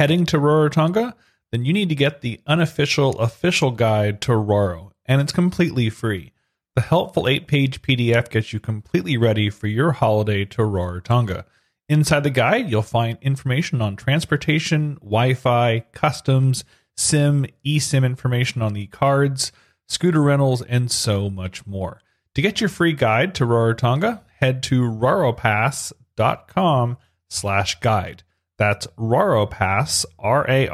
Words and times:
Heading 0.00 0.24
to 0.26 0.36
Rarotonga? 0.38 1.14
Then 1.52 1.64
you 1.66 1.74
need 1.74 1.90
to 1.90 1.94
get 1.94 2.22
the 2.22 2.40
unofficial 2.46 3.18
official 3.18 3.70
guide 3.70 4.22
to 4.22 4.34
Raro, 4.34 4.92
and 5.04 5.20
it's 5.20 5.30
completely 5.30 5.90
free. 5.90 6.32
The 6.74 6.80
helpful 6.80 7.28
8 7.28 7.46
page 7.46 7.82
PDF 7.82 8.30
gets 8.30 8.54
you 8.54 8.60
completely 8.60 9.18
ready 9.18 9.50
for 9.50 9.66
your 9.66 9.92
holiday 9.92 10.46
to 10.46 10.62
Rarotonga. 10.62 11.44
Inside 11.86 12.22
the 12.22 12.30
guide, 12.30 12.70
you'll 12.70 12.80
find 12.80 13.18
information 13.20 13.82
on 13.82 13.94
transportation, 13.94 14.94
Wi 15.02 15.34
Fi, 15.34 15.80
customs, 15.92 16.64
SIM, 16.96 17.44
eSIM 17.66 18.02
information 18.02 18.62
on 18.62 18.72
the 18.72 18.86
cards, 18.86 19.52
scooter 19.86 20.22
rentals, 20.22 20.62
and 20.62 20.90
so 20.90 21.28
much 21.28 21.66
more. 21.66 22.00
To 22.36 22.40
get 22.40 22.58
your 22.58 22.70
free 22.70 22.94
guide 22.94 23.34
to 23.34 23.44
Rarotonga, 23.44 24.22
head 24.38 24.62
to 24.62 24.80
raropass.com 24.80 26.96
slash 27.28 27.80
guide. 27.80 28.22
That's 28.60 28.86
raropass, 28.98 30.04
R-A-R-O-P-A-S-S 30.18 30.66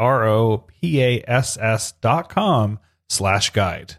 dot 2.01 2.29
com 2.29 2.81
slash 3.09 3.51
guide. 3.51 3.95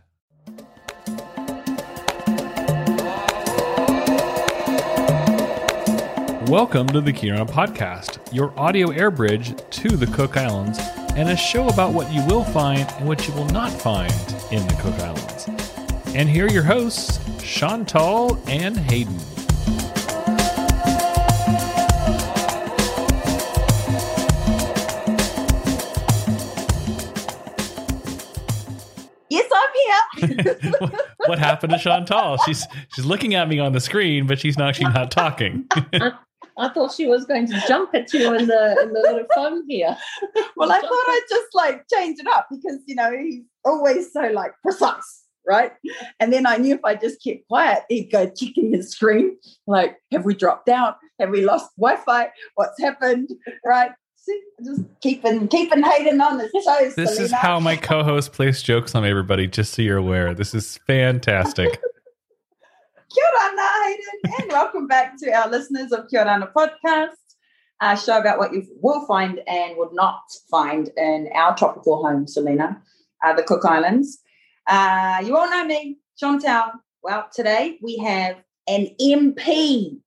Welcome 6.50 6.88
to 6.88 7.00
the 7.00 7.14
Kia 7.16 7.36
Orana 7.36 7.50
Podcast, 7.50 8.20
your 8.34 8.54
audio 8.60 8.90
air 8.90 9.10
bridge 9.10 9.56
to 9.70 9.96
the 9.96 10.08
Cook 10.08 10.36
Islands, 10.36 10.80
and 11.16 11.30
a 11.30 11.38
show 11.38 11.70
about 11.70 11.94
what 11.94 12.12
you 12.12 12.22
will 12.26 12.44
find 12.44 12.86
and 12.98 13.08
what 13.08 13.26
you 13.26 13.34
will 13.36 13.48
not 13.52 13.72
find 13.72 14.12
in 14.52 14.68
the 14.68 14.76
Cook 14.82 14.96
Islands. 14.96 15.48
And 16.14 16.28
here 16.28 16.48
are 16.48 16.52
your 16.52 16.64
hosts, 16.64 17.22
Chantal 17.42 18.38
and 18.48 18.76
Haydn. 18.76 19.37
what 31.26 31.40
happened 31.40 31.74
to 31.74 31.80
Chantal? 31.80 32.38
She's 32.46 32.66
she's 32.94 33.06
looking 33.06 33.36
at 33.36 33.48
me 33.48 33.60
on 33.60 33.74
the 33.74 33.80
screen, 33.80 34.28
but 34.28 34.40
she's 34.40 34.60
actually 34.60 34.94
not 34.94 35.12
talking. 35.12 35.68
I 36.58 36.70
thought 36.70 36.94
she 36.94 37.06
was 37.06 37.26
going 37.26 37.48
to 37.48 37.64
jump 37.68 37.94
at 37.94 38.12
you 38.14 38.34
in 38.34 38.48
the 38.48 38.78
in 38.82 38.94
the 38.94 39.00
little 39.00 39.26
phone 39.36 39.64
here. 39.70 39.96
well, 40.56 40.72
I 40.72 40.80
thought 40.80 40.92
I'd 40.92 41.26
just 41.30 41.48
like 41.54 41.84
change 41.94 42.20
it 42.20 42.28
up 42.28 42.48
because 42.50 42.80
you 42.86 42.96
know 42.96 43.16
he's 43.16 43.44
always 43.64 44.12
so 44.12 44.22
like 44.22 44.54
precise, 44.64 45.24
right? 45.46 45.72
And 46.20 46.34
then 46.34 46.48
I 46.48 46.58
knew 46.58 46.76
if 46.76 46.84
I 46.84 46.96
just 46.96 47.24
kept 47.24 47.48
quiet, 47.48 47.84
he'd 47.90 48.12
go 48.12 48.30
checking 48.30 48.74
his 48.74 48.92
screen, 48.92 49.38
like, 49.68 49.98
have 50.12 50.26
we 50.26 50.34
dropped 50.34 50.70
out? 50.70 50.98
Have 51.20 51.30
we 51.30 51.42
lost 51.42 51.70
Wi-Fi? 51.78 52.32
What's 52.56 52.82
happened? 52.82 53.30
Right? 53.64 53.92
Just 54.64 54.82
keeping 55.02 55.48
keeping 55.48 55.84
Haydn 55.84 56.20
on 56.20 56.40
his 56.40 56.52
toes. 56.66 56.96
This 56.96 57.20
is 57.20 57.32
how 57.32 57.60
my 57.60 57.76
co-host 57.90 58.34
plays 58.34 58.62
jokes 58.62 58.96
on 58.96 59.06
everybody, 59.06 59.48
just 59.48 59.74
so 59.74 59.82
you're 59.82 59.98
aware. 59.98 60.34
This 60.34 60.54
is 60.54 60.78
fantastic. 60.88 61.70
Kia 63.14 63.24
ora, 63.24 63.56
Haydn, 63.58 64.34
and 64.40 64.52
welcome 64.52 64.88
back 64.88 65.18
to 65.20 65.32
our 65.32 65.50
listeners 65.50 65.92
of 65.92 66.10
Kia 66.10 66.22
ora 66.22 66.52
podcast, 66.56 67.16
a 67.82 67.96
show 67.96 68.20
about 68.20 68.40
what 68.40 68.54
you 68.54 68.64
will 68.82 69.06
find 69.06 69.40
and 69.48 69.78
would 69.78 69.94
not 69.94 70.22
find 70.52 70.90
in 70.98 71.30
our 71.34 71.56
tropical 71.56 72.04
home, 72.04 72.28
Selina, 72.28 72.82
uh, 73.24 73.34
the 73.34 73.44
Cook 73.44 73.64
Islands. 73.64 74.20
Uh, 74.68 75.24
you 75.24 75.38
all 75.38 75.50
know 75.50 75.64
me, 75.66 76.00
Chantal. 76.18 76.72
Well, 77.02 77.28
today 77.34 77.78
we 77.82 77.98
have 78.00 78.38
an 78.68 78.90
MP. 79.02 80.00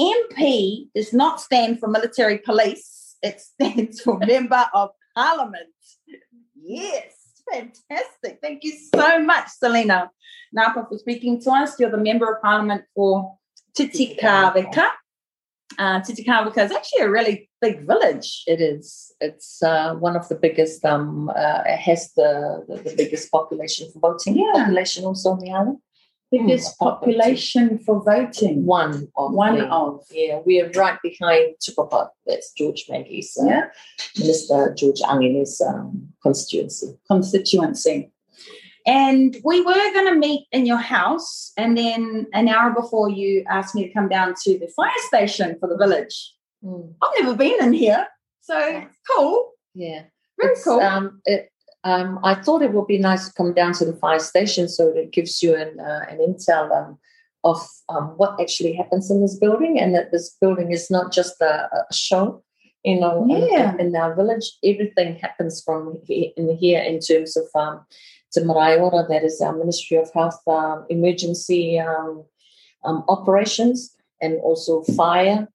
MP 0.00 0.88
does 0.94 1.12
not 1.12 1.40
stand 1.40 1.80
for 1.80 1.88
military 1.88 2.38
police, 2.38 3.03
it 3.24 3.40
stands 3.40 4.00
for 4.02 4.18
Member 4.18 4.64
of 4.74 4.90
Parliament. 5.16 5.70
Yes, 6.54 7.14
fantastic. 7.50 8.38
Thank 8.42 8.64
you 8.64 8.74
so 8.94 9.18
much, 9.18 9.48
Selina. 9.48 10.10
Napa 10.52 10.86
for 10.88 10.98
speaking 10.98 11.40
to 11.42 11.50
us. 11.50 11.80
You're 11.80 11.90
the 11.90 11.96
Member 11.96 12.32
of 12.32 12.42
Parliament 12.42 12.84
for 12.94 13.38
Titikaveka. 13.76 14.88
Uh, 15.76 16.00
Titikaveka 16.00 16.58
is 16.58 16.70
actually 16.70 17.02
a 17.02 17.10
really 17.10 17.50
big 17.60 17.86
village. 17.86 18.44
It 18.46 18.60
is. 18.60 19.12
It's 19.20 19.62
uh, 19.62 19.94
one 19.94 20.16
of 20.16 20.28
the 20.28 20.36
biggest. 20.36 20.84
Um, 20.84 21.30
uh, 21.30 21.62
it 21.66 21.78
has 21.78 22.12
the, 22.14 22.64
the, 22.68 22.76
the 22.90 22.94
biggest 22.96 23.32
population 23.32 23.90
for 23.90 23.98
voting. 24.00 24.36
Yeah. 24.36 24.52
Population 24.54 25.04
also 25.04 25.30
on 25.30 25.40
the 25.40 25.50
island. 25.50 25.78
Biggest 26.38 26.76
Hmm, 26.78 26.84
population 26.84 27.78
for 27.78 28.02
voting. 28.02 28.66
One 28.66 29.08
of 29.16 29.32
One 29.34 29.58
the- 29.58 29.66
of. 29.66 30.04
Yeah, 30.10 30.40
we 30.44 30.60
are 30.60 30.70
right 30.70 30.98
behind 31.02 31.54
Tupapa. 31.62 32.08
That's 32.26 32.52
George 32.52 32.86
Maggie's 32.88 33.36
uh, 33.40 33.46
Yeah. 33.46 33.64
Minister 34.18 34.74
George 34.76 35.00
Angene's 35.08 35.60
um, 35.60 36.08
constituency. 36.22 36.96
constituency. 37.06 38.10
And 38.86 39.36
we 39.44 39.60
were 39.62 39.72
going 39.94 40.12
to 40.12 40.14
meet 40.14 40.46
in 40.52 40.66
your 40.66 40.76
house, 40.96 41.52
and 41.56 41.76
then 41.76 42.26
an 42.34 42.48
hour 42.48 42.70
before 42.74 43.08
you 43.08 43.42
asked 43.48 43.74
me 43.74 43.86
to 43.86 43.92
come 43.94 44.08
down 44.10 44.34
to 44.42 44.58
the 44.58 44.68
fire 44.76 44.90
station 45.08 45.56
for 45.58 45.68
the 45.68 45.76
village. 45.78 46.34
I've 47.02 47.10
never 47.22 47.34
been 47.36 47.62
in 47.62 47.72
here, 47.72 48.06
so 48.42 48.58
Yeah. 48.58 48.84
cool, 49.10 49.52
Yeah. 49.74 50.02
very 50.38 50.52
It's, 50.52 50.64
cool. 50.64 50.80
Um, 50.80 51.20
it, 51.26 51.48
um, 51.84 52.18
I 52.24 52.34
thought 52.34 52.62
it 52.62 52.72
would 52.72 52.86
be 52.86 52.98
nice 52.98 53.28
to 53.28 53.34
come 53.34 53.52
down 53.54 53.72
to 53.74 53.84
the 53.84 53.92
fire 53.96 54.18
station 54.18 54.68
so 54.68 54.86
that 54.90 54.98
it 54.98 55.12
gives 55.12 55.42
you 55.42 55.54
an, 55.54 55.78
uh, 55.78 56.00
an 56.10 56.18
intel 56.18 56.70
um, 56.72 56.98
of 57.44 57.58
um, 57.90 58.14
what 58.16 58.40
actually 58.40 58.72
happens 58.72 59.10
in 59.10 59.20
this 59.20 59.36
building 59.38 59.78
and 59.78 59.94
that 59.94 60.10
this 60.10 60.36
building 60.40 60.72
is 60.72 60.90
not 60.90 61.12
just 61.12 61.40
a, 61.42 61.68
a 61.90 61.94
show. 61.94 62.42
You 62.84 63.00
know, 63.00 63.22
in- 63.24 63.48
Yeah. 63.52 63.76
in, 63.78 63.94
our 63.96 64.14
village, 64.14 64.46
everything 64.64 65.16
happens 65.16 65.62
from 65.62 65.98
he- 66.06 66.32
in 66.36 66.56
here 66.56 66.80
in 66.82 67.00
terms 67.00 67.36
of 67.36 67.44
um, 67.54 67.84
Te 68.32 68.40
Marae 68.42 68.78
Ora, 68.78 69.06
that 69.08 69.22
is 69.24 69.40
our 69.40 69.56
Ministry 69.56 69.96
of 69.98 70.10
Health 70.12 70.40
um, 70.48 70.86
emergency 70.90 71.78
um, 71.78 72.24
um, 72.84 73.04
operations 73.08 73.94
and 74.20 74.34
also 74.40 74.82
fire, 74.96 75.48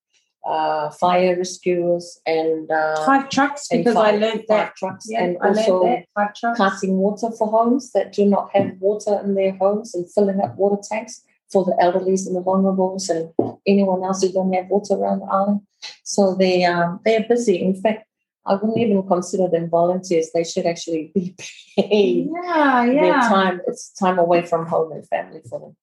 uh, 0.49 0.89
fire 0.91 1.35
rescuers 1.37 2.19
and 2.25 2.69
uh, 2.71 3.05
five 3.05 3.29
trucks 3.29 3.67
because 3.71 3.95
I 3.95 4.11
five- 4.11 4.19
learned 4.21 4.43
that. 4.49 4.65
five 4.67 4.75
trucks 4.75 5.05
Yeah, 5.07 5.23
and 5.23 5.37
I 5.41 5.47
also. 5.49 6.03
Five 6.15 6.33
trucks. 6.39 6.57
passing 6.59 6.93
water 6.97 7.29
for 7.37 7.47
homes 7.57 7.91
that 7.95 8.13
do 8.13 8.25
not 8.25 8.49
have 8.55 8.71
water 8.79 9.19
in 9.23 9.35
their 9.35 9.53
homes 9.63 9.93
and 9.95 10.11
filling 10.13 10.41
up 10.41 10.55
water 10.57 10.81
tanks 10.91 11.21
for 11.51 11.63
the 11.65 11.75
elderlies 11.85 12.27
and 12.27 12.35
the 12.35 12.41
vulnerables 12.49 13.09
and 13.09 13.23
anyone 13.65 14.03
else 14.03 14.21
who 14.21 14.31
don't 14.31 14.53
have 14.53 14.67
water 14.67 14.93
around 14.95 15.19
the 15.19 15.25
island. 15.25 15.61
So 16.03 16.35
they 16.35 16.63
um, 16.65 16.99
they 17.05 17.15
are 17.17 17.25
busy. 17.29 17.61
In 17.61 17.75
fact, 17.83 18.05
I 18.45 18.53
wouldn't 18.55 18.77
even 18.79 19.01
consider 19.07 19.47
them 19.47 19.69
volunteers. 19.69 20.29
They 20.33 20.43
should 20.43 20.65
actually 20.65 21.11
be 21.13 21.35
paid. 21.77 22.27
Yeah, 22.43 22.85
yeah. 22.85 23.01
Their 23.01 23.13
time 23.35 23.61
it's 23.67 23.91
time 23.93 24.17
away 24.19 24.41
from 24.45 24.65
home 24.67 24.91
and 24.93 25.07
family 25.07 25.41
for 25.49 25.59
them. 25.59 25.75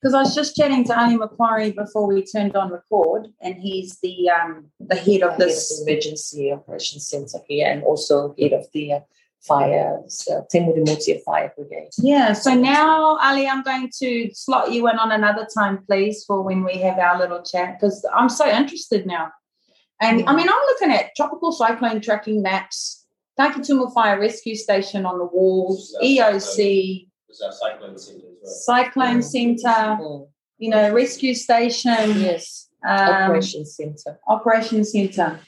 Because 0.00 0.14
I 0.14 0.20
was 0.20 0.34
just 0.34 0.54
chatting 0.54 0.84
to 0.84 0.98
Ali 0.98 1.16
Macquarie 1.16 1.72
before 1.72 2.06
we 2.06 2.24
turned 2.24 2.54
on 2.54 2.70
record, 2.70 3.28
and 3.40 3.56
he's 3.56 3.98
the 4.00 4.30
um 4.30 4.66
the 4.78 4.94
head 4.94 5.22
of 5.22 5.32
Head 5.32 5.32
of 5.32 5.38
this 5.38 5.84
the 5.84 5.90
emergency 5.90 6.52
operations 6.52 7.08
center 7.08 7.38
here 7.48 7.68
and 7.70 7.82
also 7.82 8.34
head 8.38 8.52
of 8.52 8.66
the 8.72 8.92
uh, 8.92 9.00
fire 9.40 10.00
uh, 10.30 10.40
Te 10.50 10.60
Murimutia 10.60 11.22
Fire 11.22 11.52
Brigade. 11.56 11.90
Yeah, 11.98 12.32
so 12.32 12.54
now, 12.54 13.18
Ali, 13.18 13.48
I'm 13.48 13.62
going 13.62 13.90
to 13.98 14.30
slot 14.34 14.72
you 14.72 14.88
in 14.88 14.98
on 14.98 15.12
another 15.12 15.46
time, 15.52 15.78
please, 15.86 16.24
for 16.24 16.42
when 16.42 16.64
we 16.64 16.78
have 16.78 16.98
our 16.98 17.18
little 17.18 17.42
chat, 17.42 17.78
because 17.78 18.06
I'm 18.14 18.28
so 18.28 18.48
interested 18.48 19.06
now. 19.06 19.32
And 20.00 20.28
I 20.28 20.34
mean, 20.34 20.48
I'm 20.48 20.66
looking 20.66 20.92
at 20.92 21.16
tropical 21.16 21.50
cyclone 21.50 22.00
tracking 22.00 22.40
maps, 22.40 23.06
Takitumu 23.38 23.92
Fire 23.92 24.20
Rescue 24.20 24.54
Station 24.54 25.04
on 25.04 25.18
the 25.18 25.24
walls, 25.24 25.96
EOC, 26.02 27.07
It's 27.28 27.40
our 27.42 27.52
cyclone 27.52 27.98
centre 27.98 28.26
as 28.42 28.66
well. 28.66 28.84
Cyclone 28.84 29.22
Centre, 29.22 29.98
Mm. 30.00 30.28
you 30.58 30.70
know, 30.70 30.92
rescue 30.92 31.34
station, 31.34 32.20
Yes, 32.20 32.68
um, 32.86 32.98
operations 32.98 33.76
center. 33.76 34.18
operation 34.26 34.84
center. 34.84 35.40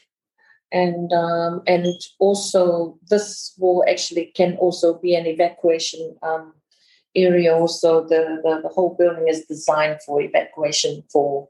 and 0.72 1.12
um, 1.12 1.62
and 1.66 1.84
also 2.20 2.96
this 3.10 3.54
will 3.58 3.82
actually 3.88 4.26
can 4.36 4.56
also 4.58 4.94
be 4.98 5.16
an 5.16 5.26
evacuation 5.26 6.16
um, 6.22 6.54
area. 7.16 7.52
Also, 7.56 8.06
the, 8.06 8.38
the 8.44 8.60
the 8.62 8.68
whole 8.68 8.94
building 8.98 9.26
is 9.26 9.44
designed 9.46 9.98
for 10.06 10.20
evacuation 10.20 11.02
for 11.12 11.48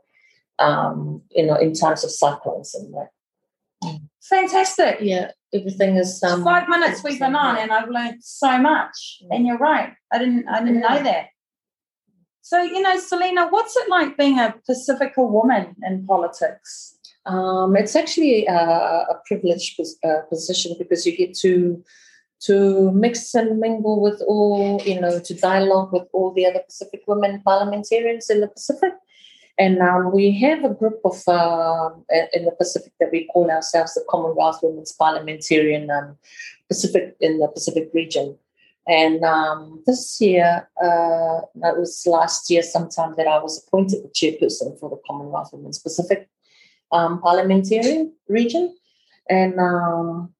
um, 0.58 1.20
you 1.30 1.44
know 1.46 1.56
in 1.56 1.74
times 1.74 2.02
of 2.04 2.10
cyclones 2.10 2.74
and 2.74 2.94
that. 2.94 3.10
Fantastic. 4.22 4.98
Yeah, 5.00 5.32
everything 5.52 5.96
is 5.96 6.22
um, 6.22 6.44
Five 6.44 6.68
minutes 6.68 7.02
we've 7.02 7.18
been 7.18 7.34
on, 7.34 7.58
and 7.58 7.72
I've 7.72 7.88
learned 7.88 8.22
so 8.22 8.58
much. 8.58 9.22
And 9.30 9.46
you're 9.46 9.58
right, 9.58 9.92
I 10.12 10.18
didn't, 10.18 10.48
I 10.48 10.60
didn't 10.60 10.80
know 10.80 11.02
that. 11.02 11.26
So 12.42 12.62
you 12.62 12.82
know, 12.82 12.98
Selina, 12.98 13.48
what's 13.48 13.76
it 13.76 13.88
like 13.88 14.16
being 14.16 14.38
a 14.38 14.54
Pacifica 14.66 15.22
woman 15.22 15.76
in 15.86 16.06
politics? 16.06 16.98
Um, 17.26 17.76
it's 17.76 17.94
actually 17.94 18.46
a, 18.46 18.54
a 18.54 19.20
privileged 19.26 19.76
pos- 19.76 19.96
uh, 20.02 20.22
position 20.28 20.74
because 20.78 21.06
you 21.06 21.16
get 21.16 21.34
to 21.38 21.84
to 22.40 22.90
mix 22.92 23.34
and 23.34 23.60
mingle 23.60 24.00
with 24.00 24.22
all, 24.26 24.80
you 24.84 24.98
know, 24.98 25.20
to 25.20 25.34
dialogue 25.34 25.92
with 25.92 26.08
all 26.12 26.32
the 26.32 26.46
other 26.46 26.60
Pacific 26.60 27.02
women 27.06 27.42
parliamentarians 27.42 28.30
in 28.30 28.40
the 28.40 28.48
Pacific, 28.48 28.92
And 29.60 29.78
um, 29.80 30.10
we 30.10 30.32
have 30.40 30.64
a 30.64 30.72
group 30.72 31.00
of 31.04 31.22
uh, 31.28 31.90
in 32.32 32.46
the 32.46 32.56
Pacific 32.56 32.94
that 32.98 33.12
we 33.12 33.26
call 33.26 33.50
ourselves 33.50 33.92
the 33.92 34.02
Commonwealth 34.08 34.60
Women's 34.62 34.92
Parliamentarian 34.92 35.90
um, 35.90 36.16
Pacific 36.66 37.14
in 37.20 37.38
the 37.38 37.48
Pacific 37.48 37.90
region. 37.92 38.38
And 38.88 39.22
um, 39.22 39.82
this 39.86 40.18
year, 40.18 40.66
uh, 40.82 41.40
it 41.68 41.78
was 41.78 42.06
last 42.06 42.50
year 42.50 42.62
sometime 42.62 43.12
that 43.18 43.26
I 43.26 43.38
was 43.38 43.62
appointed 43.62 44.02
the 44.02 44.08
chairperson 44.08 44.80
for 44.80 44.88
the 44.88 45.00
Commonwealth 45.06 45.50
Women's 45.52 45.78
Pacific 45.78 46.26
um, 46.90 47.22
region. 48.28 48.74
And 49.28 49.60
um, 49.60 50.32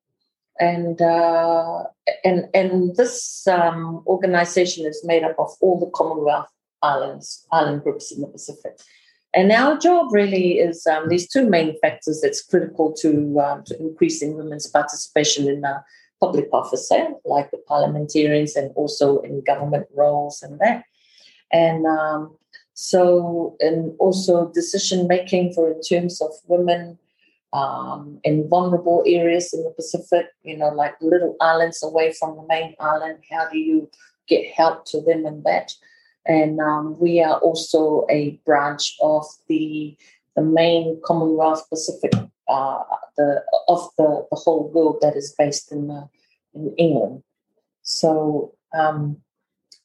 and 0.58 1.00
uh, 1.02 1.84
and 2.24 2.48
and 2.54 2.96
this 2.96 3.46
um, 3.46 4.02
organization 4.06 4.86
is 4.86 5.04
made 5.04 5.24
up 5.24 5.36
of 5.38 5.50
all 5.60 5.78
the 5.78 5.90
Commonwealth 5.94 6.48
islands, 6.82 7.46
island 7.52 7.82
groups 7.82 8.10
in 8.12 8.22
the 8.22 8.26
Pacific. 8.26 8.80
And 9.32 9.52
our 9.52 9.78
job 9.78 10.12
really 10.12 10.58
is 10.58 10.86
um, 10.86 11.08
these 11.08 11.28
two 11.28 11.48
main 11.48 11.78
factors 11.80 12.20
that's 12.20 12.42
critical 12.42 12.92
to, 12.94 13.40
um, 13.40 13.62
to 13.66 13.78
increasing 13.78 14.36
women's 14.36 14.66
participation 14.66 15.48
in 15.48 15.64
uh, 15.64 15.80
public 16.20 16.48
office, 16.52 16.90
eh? 16.90 17.10
like 17.24 17.50
the 17.50 17.58
parliamentarians 17.68 18.56
and 18.56 18.72
also 18.74 19.20
in 19.20 19.42
government 19.44 19.86
roles 19.94 20.42
and 20.42 20.58
that. 20.58 20.84
And 21.52 21.86
um, 21.86 22.36
so, 22.74 23.56
and 23.60 23.94
also 23.98 24.50
decision 24.52 25.06
making 25.06 25.52
for 25.52 25.70
in 25.70 25.80
terms 25.80 26.20
of 26.20 26.30
women 26.46 26.98
um, 27.52 28.20
in 28.24 28.48
vulnerable 28.48 29.02
areas 29.06 29.52
in 29.52 29.62
the 29.64 29.70
Pacific, 29.70 30.26
you 30.42 30.56
know, 30.56 30.68
like 30.68 30.94
little 31.00 31.36
islands 31.40 31.82
away 31.82 32.12
from 32.12 32.36
the 32.36 32.46
main 32.48 32.74
island. 32.78 33.18
How 33.30 33.48
do 33.48 33.58
you 33.58 33.90
get 34.28 34.52
help 34.54 34.86
to 34.86 35.00
them 35.00 35.26
in 35.26 35.42
that? 35.44 35.72
And 36.26 36.60
um, 36.60 36.98
we 37.00 37.22
are 37.22 37.38
also 37.38 38.06
a 38.10 38.38
branch 38.44 38.96
of 39.00 39.24
the 39.48 39.96
the 40.36 40.42
main 40.42 41.00
Commonwealth 41.04 41.68
Pacific 41.68 42.12
uh, 42.48 42.82
the 43.16 43.42
of 43.68 43.88
the, 43.96 44.26
the 44.30 44.36
whole 44.36 44.70
world 44.72 44.98
that 45.02 45.16
is 45.16 45.34
based 45.38 45.72
in 45.72 45.88
the, 45.88 46.08
in 46.54 46.74
England. 46.76 47.22
So 47.82 48.54
um, 48.72 49.18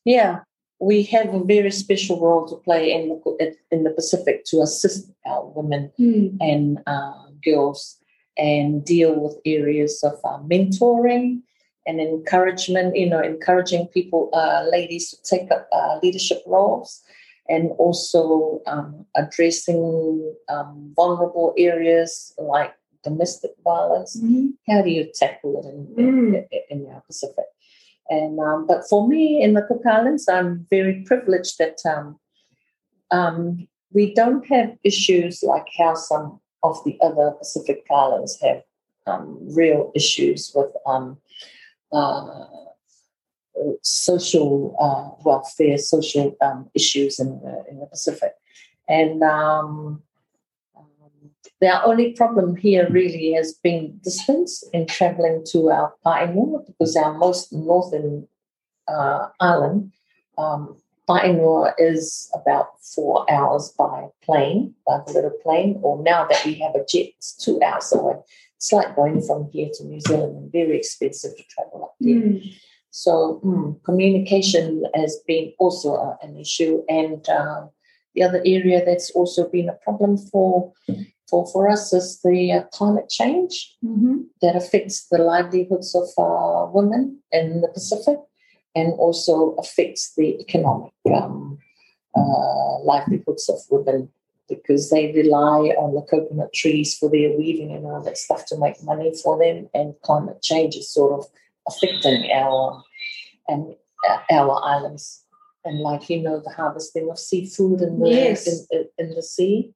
yeah, 0.03 0.39
we 0.79 1.03
have 1.03 1.33
a 1.33 1.43
very 1.43 1.71
special 1.71 2.19
role 2.19 2.47
to 2.47 2.55
play 2.57 2.91
in 2.91 3.09
the 3.09 3.55
in 3.71 3.83
the 3.83 3.91
Pacific 3.91 4.45
to 4.45 4.61
assist 4.61 5.11
our 5.25 5.45
women 5.45 5.91
mm. 5.99 6.35
and 6.39 6.79
uh, 6.85 7.25
girls 7.43 7.97
and 8.37 8.83
deal 8.83 9.15
with 9.19 9.37
areas 9.45 10.03
of 10.03 10.13
uh, 10.25 10.39
mentoring 10.39 11.41
and 11.85 11.99
encouragement, 11.99 12.95
you 12.95 13.07
know, 13.07 13.21
encouraging 13.21 13.87
people, 13.87 14.29
uh, 14.33 14.65
ladies 14.71 15.11
to 15.11 15.21
take 15.23 15.51
up 15.51 15.67
uh, 15.71 15.99
leadership 16.01 16.41
roles 16.45 17.01
and 17.47 17.71
also 17.77 18.61
um, 18.65 19.05
addressing 19.15 20.35
um, 20.49 20.93
vulnerable 20.95 21.53
areas 21.57 22.33
like 22.37 22.73
domestic 23.03 23.51
violence. 23.63 24.17
Mm-hmm. 24.17 24.47
How 24.71 24.81
do 24.81 24.89
you 24.89 25.11
tackle 25.13 25.61
it 25.61 25.99
in, 25.99 26.05
mm. 26.05 26.47
in, 26.51 26.79
in 26.85 26.91
our 26.91 27.01
Pacific? 27.01 27.45
And 28.09 28.39
um, 28.39 28.67
but 28.67 28.87
for 28.89 29.07
me 29.07 29.41
in 29.41 29.53
the 29.53 29.63
Cook 29.63 29.81
Islands, 29.85 30.27
I'm 30.27 30.65
very 30.69 31.03
privileged 31.05 31.57
that 31.57 31.79
um, 31.85 32.19
um, 33.11 33.67
we 33.93 34.13
don't 34.13 34.45
have 34.47 34.77
issues 34.83 35.41
like 35.43 35.67
how 35.77 35.95
some 35.95 36.39
of 36.63 36.83
the 36.83 36.97
other 37.01 37.31
Pacific 37.31 37.83
Islands 37.91 38.39
have 38.41 38.61
um, 39.07 39.37
real 39.55 39.91
issues 39.95 40.51
with 40.53 40.71
uh, 41.95 42.45
social 43.81 44.75
uh, 44.79 45.21
welfare, 45.23 45.77
social 45.77 46.35
um, 46.41 46.69
issues 46.73 47.19
in 47.19 47.39
the, 47.39 47.63
in 47.69 47.79
the 47.79 47.85
Pacific. 47.85 48.33
And 48.87 49.23
um, 49.23 50.01
um, 50.77 51.31
the 51.61 51.83
only 51.83 52.13
problem 52.13 52.55
here 52.55 52.87
really 52.89 53.33
has 53.33 53.53
been 53.53 53.99
distance 54.03 54.63
in 54.73 54.87
traveling 54.87 55.43
to 55.51 55.69
our 55.69 55.93
Pa 56.03 56.25
Enua 56.25 56.65
because 56.65 56.95
our 56.95 57.13
most 57.13 57.51
northern 57.53 58.27
uh, 58.87 59.29
island, 59.39 59.91
um, 60.37 60.77
is 61.77 62.31
about 62.33 62.81
four 62.81 63.31
hours 63.31 63.69
by 63.77 64.07
plane, 64.23 64.73
by 64.87 64.99
the 65.05 65.13
little 65.13 65.37
plane, 65.43 65.79
or 65.83 66.01
now 66.01 66.25
that 66.25 66.43
we 66.45 66.55
have 66.55 66.73
a 66.73 66.79
jet, 66.79 67.09
it's 67.17 67.35
two 67.35 67.61
hours 67.61 67.93
away. 67.93 68.15
It's 68.57 68.71
like 68.71 68.95
going 68.95 69.21
from 69.21 69.49
here 69.51 69.69
to 69.75 69.85
New 69.85 70.01
Zealand 70.01 70.35
and 70.37 70.51
very 70.51 70.77
expensive 70.77 71.37
to 71.37 71.43
travel 71.43 71.84
Mm. 72.03 72.41
So 72.91 73.41
mm, 73.43 73.83
communication 73.83 74.83
has 74.95 75.19
been 75.27 75.51
also 75.59 75.95
uh, 75.95 76.15
an 76.21 76.37
issue, 76.37 76.81
and 76.87 77.27
uh, 77.27 77.67
the 78.13 78.23
other 78.23 78.41
area 78.45 78.83
that's 78.85 79.11
also 79.11 79.49
been 79.49 79.67
a 79.67 79.73
problem 79.83 80.17
for 80.17 80.71
for 81.29 81.45
for 81.51 81.69
us 81.69 81.91
is 81.91 82.21
the 82.23 82.53
uh, 82.53 82.63
climate 82.71 83.09
change 83.09 83.75
mm-hmm. 83.83 84.19
that 84.41 84.55
affects 84.55 85.07
the 85.11 85.17
livelihoods 85.17 85.93
of 85.93 86.07
uh, 86.17 86.71
women 86.71 87.19
in 87.33 87.59
the 87.59 87.67
Pacific, 87.67 88.17
and 88.75 88.93
also 88.93 89.55
affects 89.55 90.13
the 90.15 90.39
economic 90.39 90.93
um, 91.13 91.57
uh, 92.15 92.79
livelihoods 92.79 93.49
of 93.49 93.59
women 93.69 94.09
because 94.47 94.89
they 94.89 95.11
rely 95.11 95.73
on 95.77 95.95
the 95.95 96.01
coconut 96.03 96.53
trees 96.53 96.95
for 96.97 97.09
their 97.09 97.35
weaving 97.35 97.71
and 97.71 97.85
all 97.85 98.01
that 98.03 98.17
stuff 98.17 98.45
to 98.45 98.57
make 98.57 98.81
money 98.83 99.11
for 99.21 99.37
them, 99.37 99.67
and 99.73 99.95
climate 100.01 100.41
change 100.41 100.75
is 100.75 100.89
sort 100.89 101.11
of 101.11 101.25
affecting 101.67 102.31
our 102.31 102.83
and 103.47 103.75
our 104.31 104.63
islands. 104.63 105.23
And 105.63 105.79
like 105.79 106.09
you 106.09 106.21
know, 106.21 106.39
the 106.39 106.51
harvesting 106.51 107.09
of 107.09 107.17
seafood 107.17 107.81
in 107.81 107.99
the 107.99 108.09
yes. 108.09 108.47
in, 108.47 108.67
in, 108.71 108.85
in 108.99 109.15
the 109.15 109.23
sea, 109.23 109.73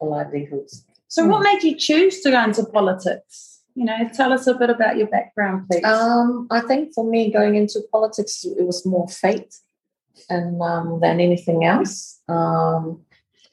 the 0.00 0.06
livelihoods. 0.06 0.84
So, 1.08 1.26
what 1.26 1.42
made 1.42 1.62
you 1.62 1.76
choose 1.76 2.20
to 2.20 2.30
go 2.30 2.42
into 2.44 2.64
politics? 2.64 3.60
You 3.74 3.84
know, 3.86 4.08
tell 4.14 4.32
us 4.32 4.46
a 4.46 4.54
bit 4.54 4.70
about 4.70 4.96
your 4.98 5.08
background, 5.08 5.66
please. 5.68 5.84
Um, 5.84 6.46
I 6.50 6.60
think 6.60 6.94
for 6.94 7.08
me, 7.08 7.32
going 7.32 7.56
into 7.56 7.80
politics, 7.90 8.44
it 8.44 8.64
was 8.64 8.86
more 8.86 9.08
fate 9.08 9.54
and 10.28 10.60
um, 10.62 11.00
than 11.00 11.20
anything 11.20 11.64
else. 11.64 12.20
Um, 12.28 13.00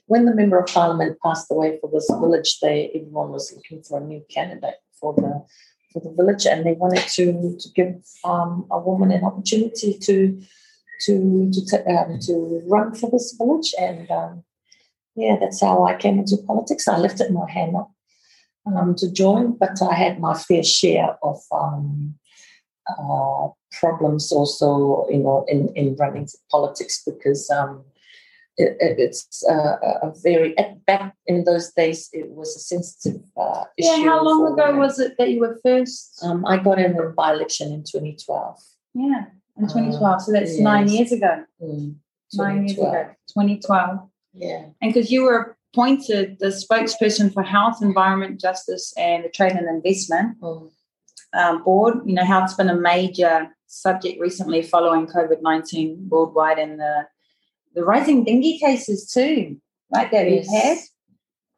when 0.06 0.25
the 0.25 0.33
member 0.33 0.59
of 0.59 0.68
parliament 0.68 1.18
passed 1.24 1.51
away 1.51 1.77
for 1.80 1.89
this 1.91 2.09
village, 2.09 2.59
they 2.62 2.91
everyone 2.95 3.30
was 3.30 3.53
looking 3.56 3.81
for 3.83 4.00
a 4.00 4.03
new 4.03 4.24
candidate 4.30 4.75
for 5.00 5.13
the 5.13 5.45
for 5.91 6.01
the 6.01 6.12
village, 6.12 6.45
and 6.45 6.65
they 6.65 6.74
wanted 6.74 7.07
to 7.15 7.57
to 7.59 7.69
give 7.75 7.95
um, 8.24 8.65
a 8.71 8.80
woman 8.80 9.12
an 9.12 9.24
opportunity 9.24 9.97
to 10.00 10.41
to 11.06 11.51
to 11.51 11.65
t- 11.65 11.91
um, 11.91 12.19
to 12.21 12.62
run 12.68 12.94
for 12.94 13.09
this 13.09 13.36
village, 13.38 13.74
and 13.80 14.09
um, 14.12 14.44
yeah, 15.15 15.38
that's 15.39 15.62
how 15.62 15.86
I 15.86 15.95
came 15.95 16.19
into 16.19 16.38
politics. 16.47 16.88
I 16.88 16.97
lifted 16.97 17.31
my 17.31 17.50
hand 17.50 17.75
up 17.75 17.91
um, 18.65 18.95
to 18.95 19.12
join, 19.12 19.57
but 19.57 19.81
I 19.81 19.94
had 19.94 20.19
my 20.19 20.33
fair 20.38 20.63
share 20.63 21.18
of 21.24 21.39
um, 21.51 22.15
uh, 22.88 23.50
problems 23.72 24.31
also, 24.31 25.08
you 25.10 25.19
know, 25.19 25.46
in 25.48 25.69
in 25.75 25.96
running 25.96 26.27
politics 26.51 27.03
because 27.05 27.50
um, 27.50 27.84
it, 28.60 29.00
it's 29.00 29.44
uh, 29.50 29.78
a 30.04 30.12
very 30.22 30.56
back 30.86 31.16
in 31.25 31.46
those 31.46 31.72
days 31.72 32.10
it 32.12 32.30
was 32.30 32.56
a 32.56 32.60
sensitive 32.60 33.22
uh, 33.38 33.63
issue. 33.78 33.89
Yeah, 33.89 34.04
how 34.04 34.24
long 34.24 34.46
ago 34.46 34.66
women. 34.66 34.80
was 34.80 35.00
it 35.00 35.16
that 35.18 35.30
you 35.32 35.39
were 35.39 35.60
first? 35.63 36.20
Um, 36.24 36.46
I 36.46 36.58
got 36.58 36.78
in 36.80 36.98
a 36.98 37.10
by 37.10 37.34
election 37.34 37.72
in 37.72 37.84
2012. 37.84 38.60
Yeah, 38.94 39.25
in 39.58 39.68
2012. 39.68 40.04
Uh, 40.04 40.20
so 40.20 40.32
that's 40.32 40.54
yes. 40.54 40.60
nine 40.60 40.89
years 40.89 41.12
ago. 41.12 41.44
Mm, 41.62 41.96
nine 42.34 42.68
years 42.68 42.78
ago, 42.78 43.10
2012. 43.30 44.00
Yeah, 44.34 44.66
and 44.82 44.94
because 44.94 45.10
you 45.10 45.24
were 45.24 45.58
appointed 45.74 46.38
the 46.39 46.48
spokesperson 46.48 47.34
for 47.34 47.44
health, 47.44 47.82
environment, 47.82 48.42
justice, 48.42 48.94
and 48.98 49.24
the 49.24 49.30
trade 49.30 49.54
and 49.54 49.68
investment 49.68 50.39
mm. 50.42 50.70
um, 51.34 51.63
board. 51.63 52.00
You 52.06 52.13
know 52.13 52.25
how 52.25 52.44
it's 52.44 52.56
been 52.56 52.70
a 52.70 52.75
major 52.75 53.48
subject 53.68 54.20
recently 54.20 54.63
following 54.63 55.08
COVID 55.08 55.42
19 55.42 56.08
worldwide 56.10 56.60
and 56.60 56.80
the 56.80 57.08
the 57.74 57.84
rising 57.84 58.24
dengue 58.24 58.60
cases 58.60 59.12
too, 59.12 59.58
right, 59.94 60.12
that 60.12 60.30
yes. 60.30 60.48
we've 60.48 60.62
had 60.62 60.78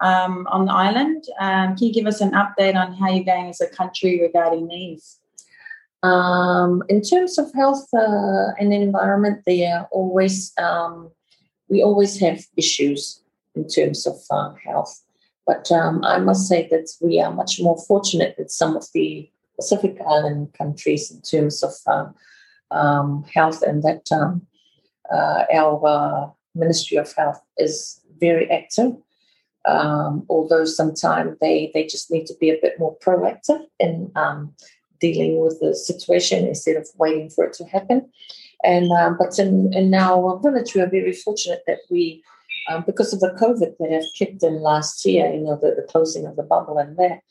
um, 0.02 0.48
on 0.48 0.66
the 0.66 0.74
island. 0.74 1.24
Um, 1.40 1.76
can 1.76 1.88
you 1.88 1.94
give 1.94 2.08
us 2.08 2.22
an 2.22 2.32
update 2.32 2.76
on 2.76 2.94
how 2.94 3.10
you're 3.10 3.24
going 3.24 3.50
as 3.50 3.62
a 3.62 3.68
country 3.68 4.22
regarding 4.22 4.68
these? 4.68 5.18
Um, 6.04 6.84
in 6.90 7.02
terms 7.02 7.38
of 7.38 7.54
health 7.54 7.88
uh, 7.94 8.54
and 8.60 8.74
environment, 8.74 9.44
they 9.46 9.68
are 9.68 9.88
always 9.92 10.52
um, 10.58 11.12
we 11.70 11.84
always 11.84 12.20
have 12.20 12.44
issues 12.58 13.22
in 13.56 13.68
terms 13.68 14.08
of 14.08 14.16
uh, 14.30 14.54
health. 14.66 15.02
But 15.46 15.72
um, 15.72 16.04
I 16.04 16.20
must 16.20 16.48
say 16.48 16.68
that 16.70 16.90
we 17.02 17.20
are 17.20 17.32
much 17.32 17.60
more 17.62 17.78
fortunate 17.88 18.36
than 18.38 18.50
some 18.50 18.76
of 18.76 18.88
the 18.94 19.30
Pacific 19.56 19.98
Island 20.08 20.54
countries 20.54 21.12
in 21.12 21.22
terms 21.22 21.64
of 21.64 21.74
um, 21.88 22.16
um, 22.72 23.24
health, 23.34 23.62
and 23.62 23.84
that 23.84 24.12
um, 24.12 24.20
uh, 24.22 24.51
our 25.12 25.82
uh, 25.86 26.30
Ministry 26.56 26.98
of 26.98 27.14
Health 27.14 27.42
is 27.58 28.00
very 28.20 28.50
active. 28.50 28.94
Um, 29.66 30.26
although 30.28 30.66
sometimes 30.66 31.38
they, 31.40 31.70
they 31.74 31.86
just 31.86 32.10
need 32.10 32.26
to 32.26 32.34
be 32.40 32.50
a 32.50 32.58
bit 32.62 32.80
more 32.80 32.98
proactive 32.98 33.64
in 33.80 34.12
um, 34.16 34.56
dealing 35.00 35.40
with 35.40 35.60
the 35.60 35.76
situation 35.76 36.48
instead 36.48 36.78
of 36.78 36.88
waiting 36.98 37.30
for 37.30 37.46
it 37.46 37.54
to 37.54 37.66
happen. 37.66 38.10
And 38.64 38.92
um, 38.92 39.18
but 39.20 39.38
in, 39.40 39.74
in 39.74 39.94
our 39.94 40.40
village, 40.40 40.74
we 40.74 40.82
are 40.82 40.90
very 40.90 41.14
fortunate 41.14 41.64
that 41.68 41.80
we 41.90 42.24
um, 42.70 42.84
because 42.86 43.14
of 43.14 43.20
the 43.20 43.36
COVID 43.40 43.78
that 43.80 43.92
have 43.92 44.04
kicked 44.18 44.44
in 44.44 44.62
last 44.62 45.06
year, 45.06 45.32
you 45.32 45.42
know, 45.42 45.58
the, 45.60 45.76
the 45.76 45.88
closing 45.90 46.26
of 46.26 46.36
the 46.36 46.44
bubble 46.44 46.78
and 46.78 46.96
that, 46.98 47.22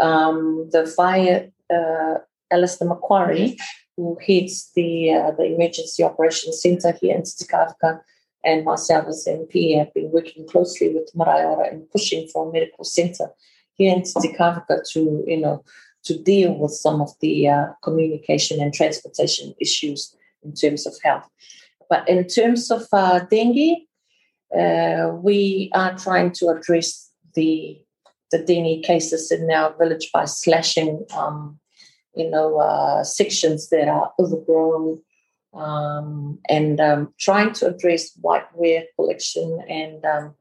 um, 0.00 0.68
the 0.72 0.86
fire, 0.86 1.50
uh, 1.72 2.14
Alistair 2.50 2.88
Macquarie, 2.88 3.56
who 3.96 4.18
heads 4.26 4.70
the 4.74 5.12
uh, 5.12 5.30
the 5.32 5.54
emergency 5.54 6.02
operations 6.02 6.60
centre 6.60 6.92
here 7.00 7.14
in 7.14 7.22
Titikaveka, 7.22 8.00
and 8.44 8.64
myself 8.64 9.06
as 9.08 9.26
MP 9.28 9.78
have 9.78 9.92
been 9.94 10.10
working 10.10 10.46
closely 10.46 10.88
with 10.94 11.10
Marae 11.14 11.44
Ora 11.44 11.68
in 11.72 11.86
pushing 11.92 12.28
for 12.28 12.48
a 12.48 12.52
medical 12.52 12.84
centre 12.84 13.30
here 13.74 13.94
in 13.94 14.02
Titikaveka 14.02 14.88
to, 14.92 15.24
you 15.26 15.40
know, 15.40 15.64
to 16.04 16.18
deal 16.18 16.54
with 16.54 16.72
some 16.72 17.00
of 17.00 17.10
the 17.20 17.48
uh, 17.48 17.66
communication 17.82 18.60
and 18.60 18.72
transportation 18.72 19.54
issues 19.60 20.14
in 20.42 20.54
terms 20.54 20.86
of 20.86 20.94
health. 21.02 21.28
But 21.88 22.08
in 22.08 22.26
terms 22.26 22.70
of 22.70 22.82
uh, 22.92 23.20
dengue, 23.20 23.78
uh, 24.56 25.14
we 25.14 25.70
are 25.74 25.96
trying 25.96 26.32
to 26.32 26.48
address 26.48 27.10
the 27.34 27.80
the 28.30 28.38
dengue 28.38 28.82
cases 28.82 29.30
in 29.30 29.48
our 29.50 29.76
village 29.78 30.10
by 30.12 30.24
slashing, 30.24 31.04
um, 31.16 31.58
you 32.16 32.30
know, 32.30 32.58
uh, 32.58 33.04
sections 33.04 33.68
that 33.70 33.88
are 33.88 34.12
overgrown, 34.18 35.00
um, 35.52 36.38
and 36.48 36.80
um, 36.80 37.14
trying 37.18 37.52
to 37.54 37.68
address 37.68 38.16
whiteware 38.18 38.84
collection 38.96 39.60
and 39.68 40.04
um, 40.04 40.34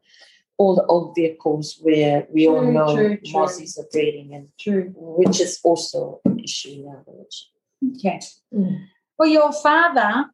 all 0.58 0.76
the 0.76 0.86
old 0.86 1.16
vehicles 1.16 1.78
where 1.82 2.28
we 2.32 2.48
all 2.48 2.64
know 2.64 2.96
true, 2.96 3.18
true. 3.18 3.40
are 3.42 3.50
breeding, 3.92 4.34
and 4.34 4.48
True. 4.60 4.94
which 4.96 5.40
is 5.42 5.60
also 5.64 6.22
an 6.26 6.40
issue 6.40 6.70
in 6.70 6.88
our 6.88 7.04
village. 7.04 7.50
Okay. 7.98 8.20
Well, 9.18 9.30
your 9.30 9.52
father, 9.52 10.26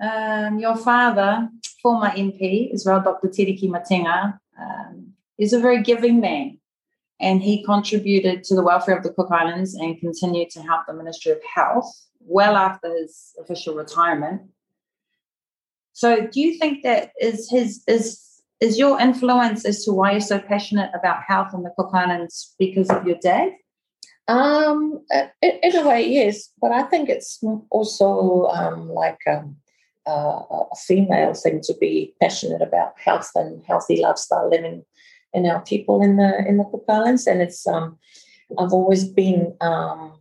um, 0.00 0.58
your 0.58 0.76
father, 0.76 1.48
former 1.82 2.10
MP, 2.10 2.72
Israel 2.72 3.02
Dr. 3.02 3.28
Teariki 3.28 3.68
Matenga, 3.68 4.38
um, 4.58 5.12
is 5.38 5.52
a 5.52 5.60
very 5.60 5.82
giving 5.82 6.20
man. 6.20 6.58
And 7.20 7.42
he 7.42 7.64
contributed 7.64 8.44
to 8.44 8.54
the 8.54 8.62
welfare 8.62 8.96
of 8.96 9.02
the 9.02 9.12
Cook 9.12 9.30
Islands 9.30 9.74
and 9.74 9.98
continued 9.98 10.50
to 10.50 10.62
help 10.62 10.82
the 10.86 10.92
Ministry 10.92 11.32
of 11.32 11.40
Health 11.54 11.90
well 12.20 12.56
after 12.56 12.94
his 12.94 13.34
official 13.40 13.74
retirement. 13.74 14.42
So, 15.92 16.26
do 16.26 16.40
you 16.40 16.58
think 16.58 16.82
that 16.82 17.12
is 17.20 17.48
his 17.48 17.82
is 17.86 18.22
is 18.60 18.78
your 18.78 19.00
influence 19.00 19.64
as 19.64 19.84
to 19.84 19.92
why 19.92 20.12
you're 20.12 20.20
so 20.20 20.38
passionate 20.38 20.90
about 20.94 21.22
health 21.26 21.54
in 21.54 21.62
the 21.62 21.72
Cook 21.76 21.90
Islands 21.94 22.54
because 22.58 22.90
of 22.90 23.06
your 23.06 23.16
dad? 23.22 23.52
Um, 24.28 25.04
in 25.40 25.76
a 25.76 25.88
way, 25.88 26.06
yes, 26.08 26.50
but 26.60 26.72
I 26.72 26.82
think 26.82 27.08
it's 27.08 27.42
also 27.70 28.46
um, 28.46 28.88
like 28.88 29.20
um, 29.26 29.56
uh, 30.06 30.40
a 30.72 30.76
female 30.76 31.32
thing 31.34 31.60
to 31.62 31.74
be 31.80 32.14
passionate 32.20 32.60
about 32.60 32.98
health 32.98 33.30
and 33.34 33.62
healthy 33.66 34.00
lifestyle 34.00 34.50
living 34.50 34.84
in 35.32 35.46
our 35.46 35.60
people 35.60 36.02
in 36.02 36.16
the 36.16 36.46
in 36.46 36.56
the 36.58 36.64
Cook 36.64 36.84
Islands, 36.88 37.26
and 37.26 37.42
it's 37.42 37.66
um, 37.66 37.98
I've 38.58 38.72
always 38.72 39.04
been 39.04 39.54
um, 39.60 40.20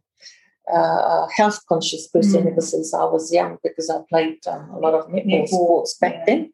a 0.71 1.27
health 1.35 1.61
conscious 1.67 2.07
person 2.07 2.43
Mm. 2.43 2.51
ever 2.51 2.61
since 2.61 2.93
I 2.93 3.03
was 3.03 3.31
young 3.31 3.57
because 3.63 3.89
I 3.89 3.99
played 4.09 4.39
um, 4.47 4.69
a 4.71 4.79
lot 4.79 4.93
of 4.93 5.07
netball 5.07 5.43
Netball, 5.43 5.47
sports 5.47 5.97
back 5.97 6.13
yeah. 6.13 6.25
then, 6.25 6.53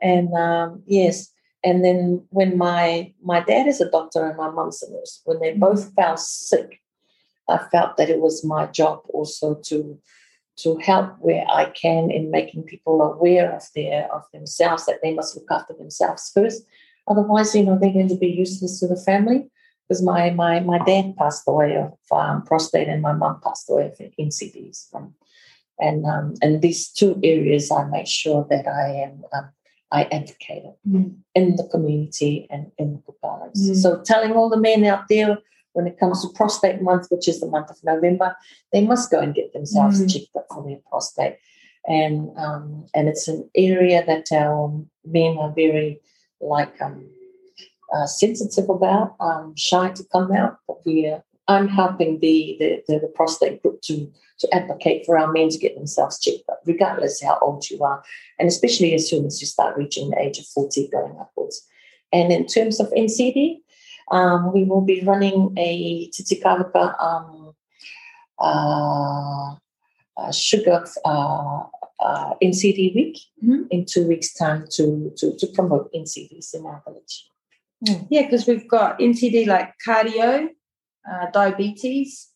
and 0.00 0.34
um, 0.34 0.82
yes, 0.86 1.32
and 1.64 1.84
then 1.84 2.24
when 2.30 2.58
my 2.58 3.12
my 3.22 3.40
dad 3.40 3.66
is 3.66 3.80
a 3.80 3.90
doctor 3.90 4.26
and 4.26 4.36
my 4.36 4.50
mum's 4.50 4.82
a 4.82 4.90
nurse, 4.92 5.22
when 5.24 5.40
they 5.40 5.54
both 5.54 5.94
fell 5.94 6.16
sick, 6.16 6.80
I 7.48 7.58
felt 7.70 7.96
that 7.96 8.10
it 8.10 8.20
was 8.20 8.44
my 8.44 8.66
job 8.66 9.02
also 9.08 9.54
to 9.66 9.98
to 10.56 10.76
help 10.78 11.16
where 11.20 11.46
I 11.48 11.66
can 11.70 12.10
in 12.10 12.30
making 12.30 12.64
people 12.64 13.00
aware 13.00 13.52
of 13.56 13.62
their 13.74 14.12
of 14.12 14.22
themselves 14.32 14.86
that 14.86 15.00
they 15.02 15.14
must 15.14 15.36
look 15.36 15.50
after 15.50 15.74
themselves 15.74 16.30
first. 16.34 16.64
Otherwise, 17.08 17.54
you 17.54 17.64
know, 17.64 17.78
they're 17.78 17.92
going 17.92 18.08
to 18.08 18.16
be 18.16 18.28
useless 18.28 18.80
to 18.80 18.86
the 18.88 18.96
family. 18.96 19.48
Because 19.88 20.02
my 20.02 20.30
my 20.30 20.60
my 20.60 20.78
dad 20.84 21.16
passed 21.16 21.42
away 21.46 21.76
of 21.76 21.92
um, 22.16 22.42
prostate 22.42 22.88
and 22.88 23.02
my 23.02 23.12
mum 23.12 23.40
passed 23.44 23.68
away 23.68 23.86
of 23.86 23.98
NCDs. 24.18 24.94
Um, 24.94 25.14
and 25.78 26.06
um, 26.06 26.34
and 26.40 26.62
these 26.62 26.88
two 26.88 27.18
areas, 27.22 27.70
I 27.70 27.84
make 27.84 28.06
sure 28.06 28.46
that 28.48 28.66
I 28.66 29.02
am 29.04 29.24
um, 29.32 29.50
I 29.90 30.04
advocate 30.04 30.62
Mm. 30.88 31.16
in 31.34 31.56
the 31.56 31.64
community 31.68 32.46
and 32.50 32.72
in 32.78 33.02
the 33.06 33.28
Islands. 33.28 33.70
Mm. 33.70 33.76
So 33.82 34.02
telling 34.02 34.32
all 34.32 34.48
the 34.48 34.56
men 34.56 34.84
out 34.84 35.08
there 35.08 35.38
when 35.74 35.86
it 35.86 35.98
comes 35.98 36.22
to 36.22 36.28
prostate 36.34 36.82
month, 36.82 37.06
which 37.10 37.28
is 37.28 37.40
the 37.40 37.46
month 37.46 37.70
of 37.70 37.78
November, 37.84 38.36
they 38.72 38.84
must 38.86 39.10
go 39.10 39.18
and 39.20 39.34
get 39.34 39.52
themselves 39.52 40.00
Mm. 40.00 40.10
checked 40.12 40.36
up 40.36 40.46
for 40.48 40.62
their 40.66 40.78
prostate. 40.88 41.36
And 41.86 42.30
um, 42.38 42.86
and 42.94 43.08
it's 43.08 43.28
an 43.28 43.48
area 43.54 44.04
that 44.06 44.26
our 44.32 44.72
men 45.04 45.36
are 45.38 45.52
very 45.52 46.00
like 46.42 46.80
um, 46.82 47.08
uh, 47.94 48.06
sensitive 48.06 48.68
about, 48.68 49.16
um, 49.20 49.54
shy 49.56 49.90
to 49.90 50.04
come 50.12 50.32
out. 50.32 50.58
But 50.66 50.84
we 50.84 51.06
are, 51.08 51.22
I'm 51.48 51.68
helping 51.68 52.20
the, 52.20 52.56
the, 52.58 52.82
the, 52.88 52.98
the 53.00 53.08
prostate 53.08 53.62
group 53.62 53.80
to 53.82 54.12
to 54.42 54.54
advocate 54.54 55.06
for 55.06 55.16
our 55.16 55.30
men 55.32 55.48
to 55.48 55.58
get 55.58 55.76
themselves 55.76 56.18
checked 56.18 56.48
up, 56.50 56.60
regardless 56.66 57.22
how 57.22 57.38
old 57.40 57.70
you 57.70 57.82
are, 57.82 58.02
and 58.38 58.48
especially 58.48 58.92
as 58.92 59.08
soon 59.08 59.24
as 59.24 59.40
you 59.40 59.46
start 59.46 59.76
reaching 59.76 60.10
the 60.10 60.20
age 60.20 60.38
of 60.38 60.46
40 60.46 60.88
going 60.88 61.16
upwards. 61.18 61.64
And 62.12 62.32
in 62.32 62.46
terms 62.46 62.80
of 62.80 62.90
NCD, 62.90 63.58
um, 64.10 64.52
we 64.52 64.64
will 64.64 64.80
be 64.80 65.00
running 65.02 65.54
a 65.56 66.10
Titikaveka 66.10 67.00
um, 67.00 67.54
uh, 68.38 69.54
uh, 70.16 70.32
sugar 70.32 70.84
uh, 71.04 71.62
uh, 72.02 72.34
NCD 72.42 72.94
week 72.94 73.18
Mhm. 73.44 73.66
in 73.70 73.84
two 73.84 74.06
weeks' 74.06 74.34
time 74.34 74.66
to, 74.72 75.12
to, 75.16 75.36
to 75.36 75.46
promote 75.48 75.92
NCDs 75.92 76.54
in 76.54 76.66
our 76.66 76.82
village. 76.86 77.28
Yeah, 78.10 78.22
because 78.22 78.46
we've 78.46 78.68
got 78.68 78.98
NCD 79.00 79.46
like 79.46 79.72
cardio, 79.86 80.48
uh, 81.10 81.26
diabetes. 81.32 82.28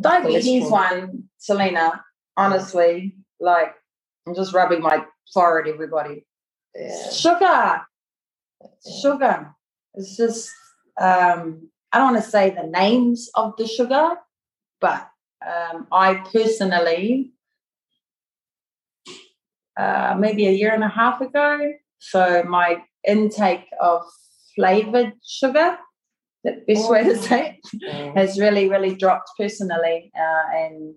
Diabetes 0.00 0.70
one, 0.70 1.24
Selina, 1.38 2.02
honestly, 2.36 3.16
like 3.40 3.74
I'm 4.26 4.34
just 4.34 4.54
rubbing 4.54 4.80
my 4.82 5.04
forehead, 5.32 5.72
everybody. 5.72 6.26
Yeah. 6.74 7.10
Sugar, 7.10 7.80
sugar. 9.00 9.54
It's 9.94 10.16
just, 10.16 10.50
um, 11.00 11.68
I 11.92 11.98
don't 11.98 12.12
want 12.14 12.24
to 12.24 12.30
say 12.30 12.50
the 12.50 12.66
names 12.66 13.30
of 13.34 13.54
the 13.56 13.66
sugar, 13.66 14.16
but 14.80 15.08
um, 15.46 15.86
I 15.92 16.14
personally, 16.32 17.33
uh, 19.76 20.16
maybe 20.18 20.46
a 20.46 20.52
year 20.52 20.72
and 20.72 20.84
a 20.84 20.88
half 20.88 21.20
ago, 21.20 21.72
so 21.98 22.42
my 22.44 22.82
intake 23.06 23.66
of 23.80 24.02
flavored 24.54 25.12
sugar, 25.24 25.78
the 26.44 26.62
best 26.66 26.90
way 26.90 27.04
to 27.04 27.16
say 27.16 27.60
it, 27.72 28.16
has 28.16 28.38
really, 28.38 28.68
really 28.68 28.94
dropped 28.94 29.30
personally, 29.38 30.12
uh, 30.18 30.56
and 30.56 30.94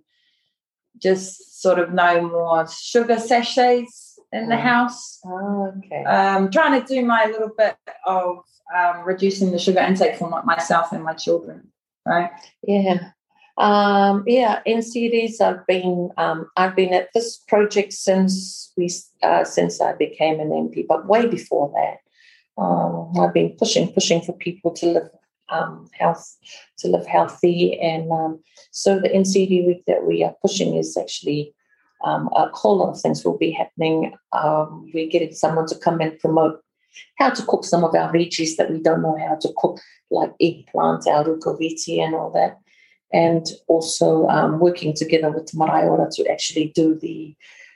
just 1.01 1.61
sort 1.61 1.79
of 1.79 1.93
no 1.93 2.21
more 2.21 2.67
sugar 2.67 3.19
sachets 3.19 4.19
in 4.31 4.49
the 4.49 4.57
house. 4.57 5.19
Oh, 5.25 5.73
okay. 5.77 6.03
Um, 6.03 6.51
trying 6.51 6.79
to 6.81 6.85
do 6.85 7.05
my 7.05 7.25
little 7.25 7.51
bit 7.57 7.77
of 8.05 8.39
um, 8.75 9.03
reducing 9.05 9.51
the 9.51 9.59
sugar 9.59 9.79
intake 9.79 10.17
for 10.17 10.29
myself 10.43 10.91
and 10.91 11.03
my 11.03 11.13
children. 11.13 11.71
Right? 12.05 12.31
Yeah. 12.63 13.11
Um, 13.57 14.23
yeah, 14.27 14.61
NCDs. 14.67 15.41
I've 15.41 15.65
been 15.65 16.11
um, 16.17 16.49
I've 16.57 16.75
been 16.75 16.93
at 16.93 17.09
this 17.13 17.37
project 17.37 17.91
since 17.91 18.71
we 18.77 18.89
uh, 19.23 19.43
since 19.45 19.81
I 19.81 19.93
became 19.93 20.39
an 20.39 20.49
MP, 20.49 20.85
but 20.87 21.07
way 21.07 21.25
before 21.25 21.73
that, 21.73 22.61
um, 22.61 23.13
I've 23.19 23.33
been 23.33 23.55
pushing 23.57 23.91
pushing 23.91 24.21
for 24.21 24.33
people 24.33 24.71
to 24.73 24.85
live 24.85 25.09
um, 25.49 25.89
health 25.97 26.37
to 26.79 26.87
live 26.87 27.07
healthy, 27.07 27.79
and 27.79 28.11
um, 28.11 28.39
so 28.69 28.99
the 28.99 29.09
NCD 29.09 29.65
week 29.65 29.83
that 29.87 30.05
we 30.05 30.23
are 30.23 30.35
pushing 30.43 30.75
is 30.75 30.95
actually 30.95 31.55
um, 32.05 32.29
a 32.35 32.49
whole 32.49 32.77
lot 32.77 32.91
of 32.91 33.01
things 33.01 33.25
will 33.25 33.39
be 33.39 33.49
happening. 33.49 34.13
We're 34.93 35.09
getting 35.09 35.33
someone 35.33 35.65
to 35.67 35.75
come 35.75 35.99
and 35.99 36.19
promote 36.19 36.61
how 37.17 37.31
to 37.31 37.43
cook 37.43 37.65
some 37.65 37.83
of 37.83 37.95
our 37.95 38.13
veggies 38.13 38.55
that 38.57 38.69
we 38.69 38.79
don't 38.79 39.01
know 39.01 39.17
how 39.17 39.35
to 39.41 39.49
cook, 39.57 39.79
like 40.11 40.33
eggplant, 40.39 41.07
our 41.07 41.23
rucoviti, 41.23 41.99
and 41.99 42.13
all 42.13 42.29
that 42.33 42.59
and 43.13 43.45
also 43.67 44.27
um, 44.27 44.59
working 44.59 44.93
together 44.93 45.31
with 45.31 45.53
Marae 45.53 45.87
Ora 45.87 46.09
to 46.11 46.29
actually 46.29 46.71
do 46.75 46.95
the, 46.95 47.35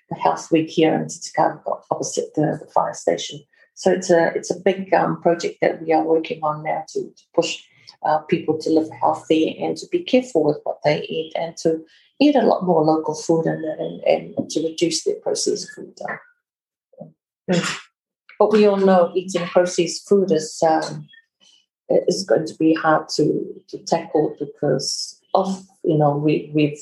the 0.09 0.15
health 0.15 0.51
week 0.51 0.69
here 0.69 0.93
in 0.93 1.05
Titikaveka 1.05 1.81
opposite 1.89 2.33
the, 2.35 2.59
the 2.59 2.69
fire 2.73 2.93
station. 2.93 3.39
So 3.73 3.91
it's 3.91 4.11
a 4.11 4.31
it's 4.35 4.51
a 4.51 4.59
big 4.59 4.93
um, 4.93 5.21
project 5.21 5.59
that 5.61 5.81
we 5.81 5.93
are 5.93 6.03
working 6.03 6.41
on 6.43 6.63
now 6.63 6.83
to, 6.89 7.01
to 7.01 7.23
push 7.33 7.63
uh, 8.03 8.19
people 8.19 8.57
to 8.59 8.69
live 8.69 8.89
healthy 9.00 9.57
and 9.57 9.77
to 9.77 9.88
be 9.91 10.03
careful 10.03 10.43
with 10.43 10.59
what 10.63 10.79
they 10.83 11.03
eat 11.03 11.33
and 11.35 11.55
to 11.57 11.83
eat 12.19 12.35
a 12.35 12.41
lot 12.41 12.65
more 12.65 12.83
local 12.83 13.15
food 13.15 13.45
and 13.45 13.63
and, 13.63 14.33
and 14.38 14.50
to 14.50 14.61
reduce 14.61 15.03
their 15.03 15.15
processed 15.15 15.71
food. 15.71 15.97
Um, 17.00 17.61
but 18.38 18.51
we 18.51 18.65
all 18.65 18.77
know 18.77 19.11
eating 19.15 19.47
processed 19.47 20.07
food 20.07 20.31
is 20.31 20.61
um, 20.67 21.07
is 22.07 22.23
going 22.23 22.45
to 22.47 22.55
be 22.55 22.73
hard 22.73 23.09
to, 23.09 23.63
to 23.69 23.77
tackle 23.79 24.35
because 24.39 25.20
of 25.33 25.61
you 25.83 25.97
know 25.97 26.15
we 26.15 26.51
we've 26.53 26.79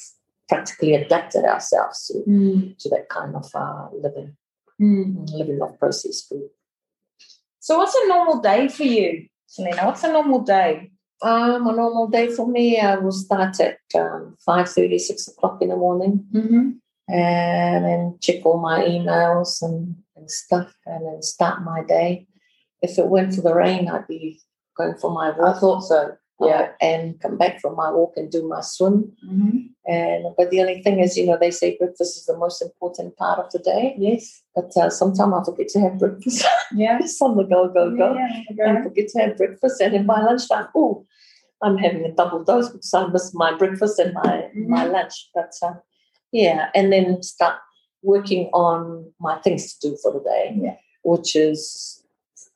practically 0.48 0.96
adapted 0.96 1.46
ourselves 1.46 2.08
to, 2.08 2.24
Mm. 2.27 2.77
to 2.79 2.89
that 2.89 3.08
kind 3.10 3.36
of 3.36 3.46
uh, 3.56 3.88
living 3.94 4.36
Mm. 4.82 5.29
living 5.34 5.62
off 5.62 5.77
processed 5.77 6.29
food. 6.29 6.50
So, 7.60 7.77
what's 7.77 7.94
a 7.96 8.08
normal 8.08 8.39
day 8.41 8.68
for 8.70 8.84
you, 8.84 9.27
Selina? 9.46 9.86
What's 9.86 10.03
a 10.03 10.12
normal 10.12 10.39
day? 10.41 10.91
Um, 11.22 11.68
a 11.68 11.74
normal 11.74 12.08
day 12.08 12.29
for 12.29 12.48
me, 12.48 12.79
I 12.79 12.96
will 12.96 13.12
start 13.12 13.60
at 13.60 13.79
um, 13.96 14.38
5.30, 14.48 14.98
6 15.00 15.27
o'clock 15.27 15.62
in 15.62 15.68
the 15.70 15.75
morning 15.75 16.25
Mm-hmm. 16.34 16.70
and 17.13 17.86
then 17.86 18.18
check 18.22 18.46
all 18.46 18.58
my 18.60 18.86
emails 18.86 19.62
and, 19.62 19.96
and 20.15 20.32
stuff 20.32 20.74
and 20.86 21.06
then 21.06 21.22
start 21.22 21.62
my 21.63 21.84
day. 21.84 22.25
If 22.82 22.98
it 22.98 23.08
weren't 23.08 23.34
for 23.36 23.41
the 23.41 23.53
rain, 23.53 23.89
I'd 23.89 24.08
be 24.08 24.39
going 24.77 24.96
for 24.96 25.12
my 25.12 25.32
walk. 25.32 25.58
I 25.58 25.60
thought 25.60 25.82
so. 25.82 26.15
Uh, 26.41 26.48
Yeah. 26.48 26.69
and 26.81 27.19
come 27.22 27.38
back 27.38 27.60
from 27.60 27.75
my 27.75 27.91
walk 27.91 28.13
and 28.17 28.31
do 28.31 28.48
my 28.48 28.62
swim. 28.62 29.12
Mm-hmm. 29.25 29.58
And 29.88 30.25
but 30.38 30.50
the 30.51 30.62
only 30.62 30.81
thing 30.84 31.00
is, 31.00 31.17
you 31.17 31.25
know, 31.25 31.38
they 31.39 31.51
say 31.51 31.77
breakfast 31.77 32.17
is 32.17 32.25
the 32.25 32.38
most 32.38 32.62
important 32.62 33.17
part 33.17 33.39
of 33.39 33.51
the 33.51 33.60
day. 33.60 33.96
Yes. 33.98 34.41
But 34.55 34.72
uh, 34.77 34.89
sometimes 34.89 35.34
I 35.34 35.43
forget 35.51 35.67
to 35.69 35.79
have 35.81 36.00
breakfast. 36.00 36.46
Yeah. 36.75 36.98
it's 37.01 37.22
on 37.22 37.38
the 37.38 37.43
go, 37.43 37.67
go, 37.69 37.96
go. 37.96 38.13
Yeah, 38.13 38.67
And 38.67 38.77
I 38.77 38.81
forget 38.84 39.08
to 39.10 39.19
have 39.22 39.38
breakfast. 39.38 39.81
And 39.81 39.96
in 39.96 40.05
my 40.05 40.22
lunchtime, 40.24 40.67
oh, 40.75 41.05
I'm 41.62 41.77
having 41.77 42.05
a 42.05 42.12
double 42.13 42.43
dose 42.43 42.69
because 42.69 42.93
I 42.93 43.08
missed 43.08 43.36
my 43.36 43.53
breakfast 43.58 44.00
and 44.00 44.13
my 44.13 44.50
my 44.55 44.86
lunch. 44.86 45.29
But 45.34 45.51
uh, 45.62 45.74
yeah, 46.31 46.69
and 46.75 46.91
then 46.93 47.22
start 47.24 47.55
working 48.01 48.50
on 48.53 49.12
my 49.19 49.38
things 49.39 49.75
to 49.79 49.89
do 49.89 49.98
for 50.01 50.13
the 50.13 50.19
day, 50.22 50.55
Yeah. 50.55 50.75
which 51.03 51.36
is 51.36 51.99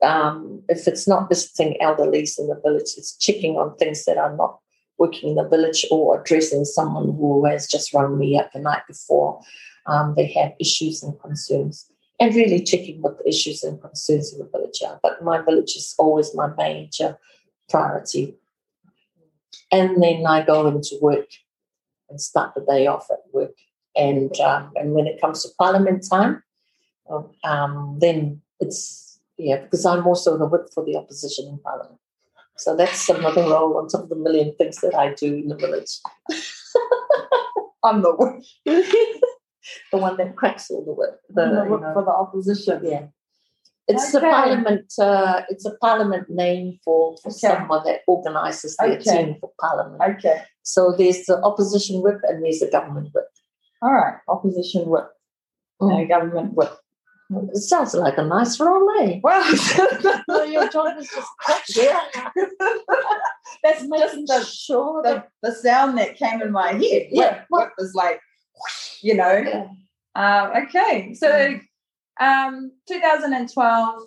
um, 0.03 0.61
if 0.69 0.87
it's 0.87 1.07
not 1.07 1.29
visiting 1.29 1.77
elderlies 1.81 2.37
in 2.37 2.47
the 2.47 2.59
village, 2.63 2.91
it's 2.97 3.17
checking 3.17 3.55
on 3.55 3.75
things 3.77 4.05
that 4.05 4.17
are 4.17 4.35
not 4.35 4.59
working 4.97 5.29
in 5.29 5.35
the 5.35 5.47
village 5.47 5.85
or 5.89 6.21
addressing 6.21 6.65
someone 6.65 7.05
who 7.05 7.45
has 7.45 7.67
just 7.67 7.93
rung 7.93 8.17
me 8.17 8.37
up 8.37 8.51
the 8.53 8.59
night 8.59 8.83
before 8.87 9.41
um, 9.87 10.13
they 10.15 10.27
have 10.27 10.53
issues 10.59 11.03
and 11.03 11.19
concerns. 11.19 11.89
And 12.19 12.33
really 12.35 12.61
checking 12.63 13.01
what 13.01 13.17
the 13.17 13.27
issues 13.27 13.63
and 13.63 13.81
concerns 13.81 14.31
in 14.31 14.39
the 14.39 14.45
village 14.45 14.81
are. 14.87 14.99
But 15.01 15.23
my 15.23 15.41
village 15.41 15.75
is 15.75 15.95
always 15.97 16.33
my 16.35 16.53
major 16.57 17.17
priority. 17.69 18.37
And 19.71 20.01
then 20.01 20.25
I 20.25 20.43
go 20.43 20.67
into 20.67 20.95
work 21.01 21.27
and 22.09 22.21
start 22.21 22.53
the 22.53 22.61
day 22.61 22.85
off 22.85 23.07
at 23.11 23.19
work. 23.33 23.55
And 23.95 24.39
um, 24.39 24.71
and 24.75 24.93
when 24.93 25.07
it 25.07 25.19
comes 25.19 25.43
to 25.43 25.49
Parliament 25.57 26.05
time, 26.09 26.43
um, 27.43 27.97
then 27.99 28.41
it's 28.59 29.02
yeah 29.47 29.57
because 29.63 29.85
I'm 29.85 30.05
also 30.11 30.37
the 30.37 30.45
whip 30.53 30.65
for 30.73 30.83
the 30.85 30.95
opposition 31.01 31.47
in 31.51 31.57
Parliament. 31.59 31.99
So 32.57 32.75
that's 32.75 33.09
another 33.09 33.43
role 33.53 33.77
on 33.77 33.87
top 33.87 34.03
of 34.03 34.09
the 34.09 34.15
million 34.15 34.53
things 34.59 34.77
that 34.83 34.93
I 35.03 35.13
do 35.15 35.29
in 35.41 35.47
the 35.47 35.55
village. 35.55 35.91
I'm 37.83 38.01
the 38.01 38.13
whip, 38.19 38.35
the 39.91 39.97
one 39.97 40.15
that 40.17 40.35
cracks 40.35 40.69
all 40.71 40.85
the 40.85 40.93
whip. 40.93 41.19
The, 41.29 41.45
the 41.55 41.63
you 41.63 41.79
know, 41.81 41.93
for 41.93 42.03
the 42.03 42.11
opposition. 42.11 42.81
yeah. 42.83 43.07
It's 43.89 44.13
a 44.13 44.21
parliament. 44.21 44.93
Uh, 44.97 45.41
it's 45.49 45.65
a 45.65 45.75
parliament 45.81 46.29
name 46.29 46.79
for, 46.85 47.17
for 47.21 47.29
Okay. 47.29 47.47
someone 47.49 47.83
that 47.83 47.99
organises 48.07 48.77
their 48.77 48.93
Okay. 48.93 49.25
team 49.25 49.35
for 49.41 49.51
parliament. 49.59 50.01
Okay. 50.17 50.41
So 50.61 50.93
there's 50.97 51.25
the 51.25 51.41
opposition 51.43 52.01
whip 52.01 52.19
and 52.23 52.41
there's 52.43 52.59
the 52.59 52.69
government 52.71 53.09
whip. 53.13 53.27
All 53.81 53.91
right. 53.91 54.15
Opposition 54.29 54.87
whip. 54.87 55.09
Mm. 55.81 56.07
Government 56.07 56.53
whip. 56.53 56.71
It 57.53 57.57
sounds 57.57 57.93
like 57.93 58.17
a 58.17 58.23
nice 58.23 58.59
role? 58.59 58.85
Well, 59.23 59.57
So 59.57 60.43
your 60.43 60.67
job 60.69 60.97
is 60.97 61.09
just 61.09 61.77
yeah, 61.77 61.99
that's 63.63 63.87
just 63.87 64.15
the, 64.27 64.45
sure 64.45 65.01
the, 65.03 65.09
that 65.09 65.29
the 65.41 65.51
sound 65.53 65.97
that 65.97 66.15
came 66.15 66.41
in 66.41 66.51
my 66.51 66.73
head. 66.73 67.07
Yeah. 67.11 67.43
Whip, 67.49 67.67
whip 67.67 67.69
was 67.77 67.93
like, 67.93 68.19
you 69.01 69.15
know. 69.15 69.37
yeah. 69.37 69.67
Um, 70.15 70.63
okay. 70.63 71.13
So, 71.13 71.59
um, 72.19 72.71
2012. 72.87 74.03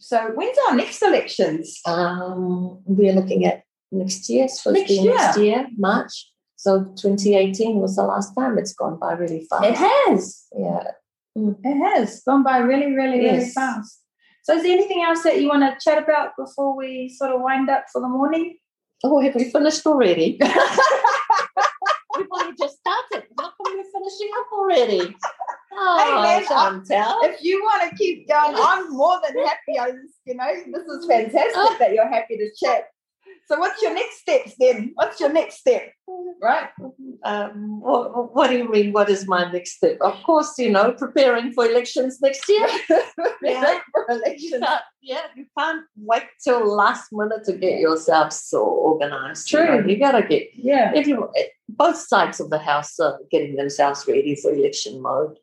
So, 0.00 0.30
when's 0.34 0.56
our 0.68 0.76
next 0.76 1.02
elections? 1.02 1.80
um, 1.86 2.80
we're 2.84 3.12
looking 3.12 3.44
at 3.44 3.64
next 3.90 4.28
year. 4.28 4.44
Next 4.44 4.66
next, 4.66 4.90
next 4.90 5.38
year, 5.38 5.66
March. 5.76 6.30
So 6.56 6.84
2018 6.96 7.76
was 7.76 7.96
the 7.96 8.02
last 8.02 8.34
time. 8.34 8.58
It's 8.58 8.72
gone 8.72 8.98
by 8.98 9.12
really 9.12 9.46
fast. 9.48 9.64
It 9.64 9.76
has. 9.76 10.44
Yeah. 10.56 10.82
It 11.64 11.78
has 11.96 12.22
gone 12.24 12.42
by 12.42 12.58
really, 12.58 12.92
really, 12.92 13.18
really 13.20 13.48
fast. 13.50 14.02
So, 14.44 14.54
is 14.56 14.62
there 14.62 14.72
anything 14.72 15.02
else 15.02 15.22
that 15.24 15.40
you 15.40 15.48
want 15.48 15.62
to 15.62 15.76
chat 15.84 16.02
about 16.02 16.30
before 16.38 16.76
we 16.76 17.08
sort 17.08 17.32
of 17.32 17.40
wind 17.42 17.68
up 17.68 17.84
for 17.92 18.00
the 18.00 18.08
morning? 18.08 18.56
Oh, 19.04 19.20
have 19.20 19.34
we 19.34 19.50
finished 19.50 19.86
already? 19.86 20.38
We've 22.16 22.26
only 22.32 22.54
just 22.58 22.78
started. 22.78 23.28
How 23.38 23.50
come 23.50 23.76
we're 23.76 23.84
finishing 23.92 24.30
up 24.40 24.46
already? 24.52 25.16
Oh, 25.72 26.22
man, 26.22 26.42
I- 26.42 26.46
Chantal. 26.48 27.20
if 27.22 27.42
you 27.44 27.62
want 27.62 27.88
to 27.90 27.96
keep 27.96 28.26
going, 28.28 28.56
I'm 28.58 28.90
more 28.96 29.20
than 29.24 29.38
happy. 29.44 29.78
I 29.78 29.90
just, 29.92 30.14
you 30.24 30.34
know, 30.34 30.48
this 30.72 30.82
is 30.82 31.06
fantastic 31.06 31.78
that 31.78 31.92
you're 31.92 32.08
happy 32.08 32.36
to 32.38 32.50
chat. 32.58 32.88
So, 33.48 33.58
what's 33.58 33.80
your 33.80 33.94
next 33.94 34.20
steps 34.20 34.54
then? 34.58 34.92
What's 34.94 35.20
your 35.20 35.32
next 35.32 35.58
step? 35.60 35.90
Right? 36.42 36.68
Um, 37.24 37.80
what, 37.80 38.34
what 38.34 38.50
do 38.50 38.58
you 38.58 38.70
mean? 38.70 38.92
What 38.92 39.08
is 39.08 39.26
my 39.26 39.50
next 39.50 39.76
step? 39.76 39.96
Of 40.02 40.22
course, 40.22 40.54
you 40.58 40.70
know, 40.70 40.92
preparing 40.92 41.52
for 41.52 41.64
elections 41.66 42.20
next 42.20 42.46
year. 42.48 42.68
Yeah. 43.42 43.80
For 43.92 44.04
You 44.10 44.16
elections. 44.16 44.62
can't, 44.62 44.82
yeah, 45.02 45.22
you 45.34 45.46
can't 45.58 45.82
wait 45.96 46.24
till 46.44 46.66
last 46.66 47.08
minute 47.12 47.44
to 47.44 47.52
get 47.54 47.80
yourself 47.80 48.32
so 48.32 48.62
organized. 48.64 49.50
You, 49.50 49.58
know. 49.58 49.80
True. 49.80 49.90
you 49.90 49.98
gotta 49.98 50.22
get 50.22 50.48
Yeah. 50.54 50.92
If 50.94 51.06
you 51.06 51.28
both 51.68 51.96
sides 51.96 52.40
of 52.40 52.50
the 52.50 52.58
house 52.58 52.98
are 53.00 53.18
getting 53.30 53.56
themselves 53.56 54.04
ready 54.06 54.34
for 54.36 54.52
election 54.52 55.00
mode. 55.00 55.38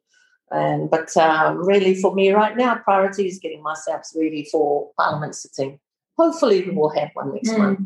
And 0.51 0.89
but 0.91 1.15
um, 1.17 1.65
really, 1.65 1.95
for 1.95 2.13
me 2.13 2.31
right 2.31 2.55
now, 2.55 2.75
priority 2.75 3.27
is 3.27 3.39
getting 3.39 3.63
myself 3.63 4.03
ready 4.15 4.47
for 4.51 4.91
Parliament 4.97 5.35
sitting. 5.35 5.79
Hopefully, 6.17 6.63
we 6.63 6.71
will 6.71 6.89
have 6.89 7.09
one 7.13 7.33
next 7.33 7.49
Mm. 7.51 7.57
month. 7.57 7.79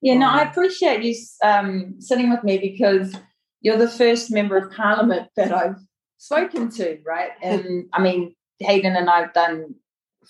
Yeah, 0.00 0.18
no. 0.18 0.28
I 0.28 0.42
appreciate 0.42 1.02
you 1.04 1.14
um, 1.44 2.00
sitting 2.00 2.28
with 2.30 2.42
me 2.42 2.58
because 2.58 3.14
you're 3.60 3.76
the 3.76 3.88
first 3.88 4.32
member 4.32 4.56
of 4.56 4.72
parliament 4.72 5.28
that 5.36 5.52
I've 5.52 5.76
spoken 6.18 6.70
to, 6.70 6.98
right? 7.06 7.30
And 7.40 7.86
I 7.92 8.02
mean, 8.02 8.34
Haydn 8.60 8.96
and 8.96 9.08
I've 9.08 9.32
done 9.32 9.76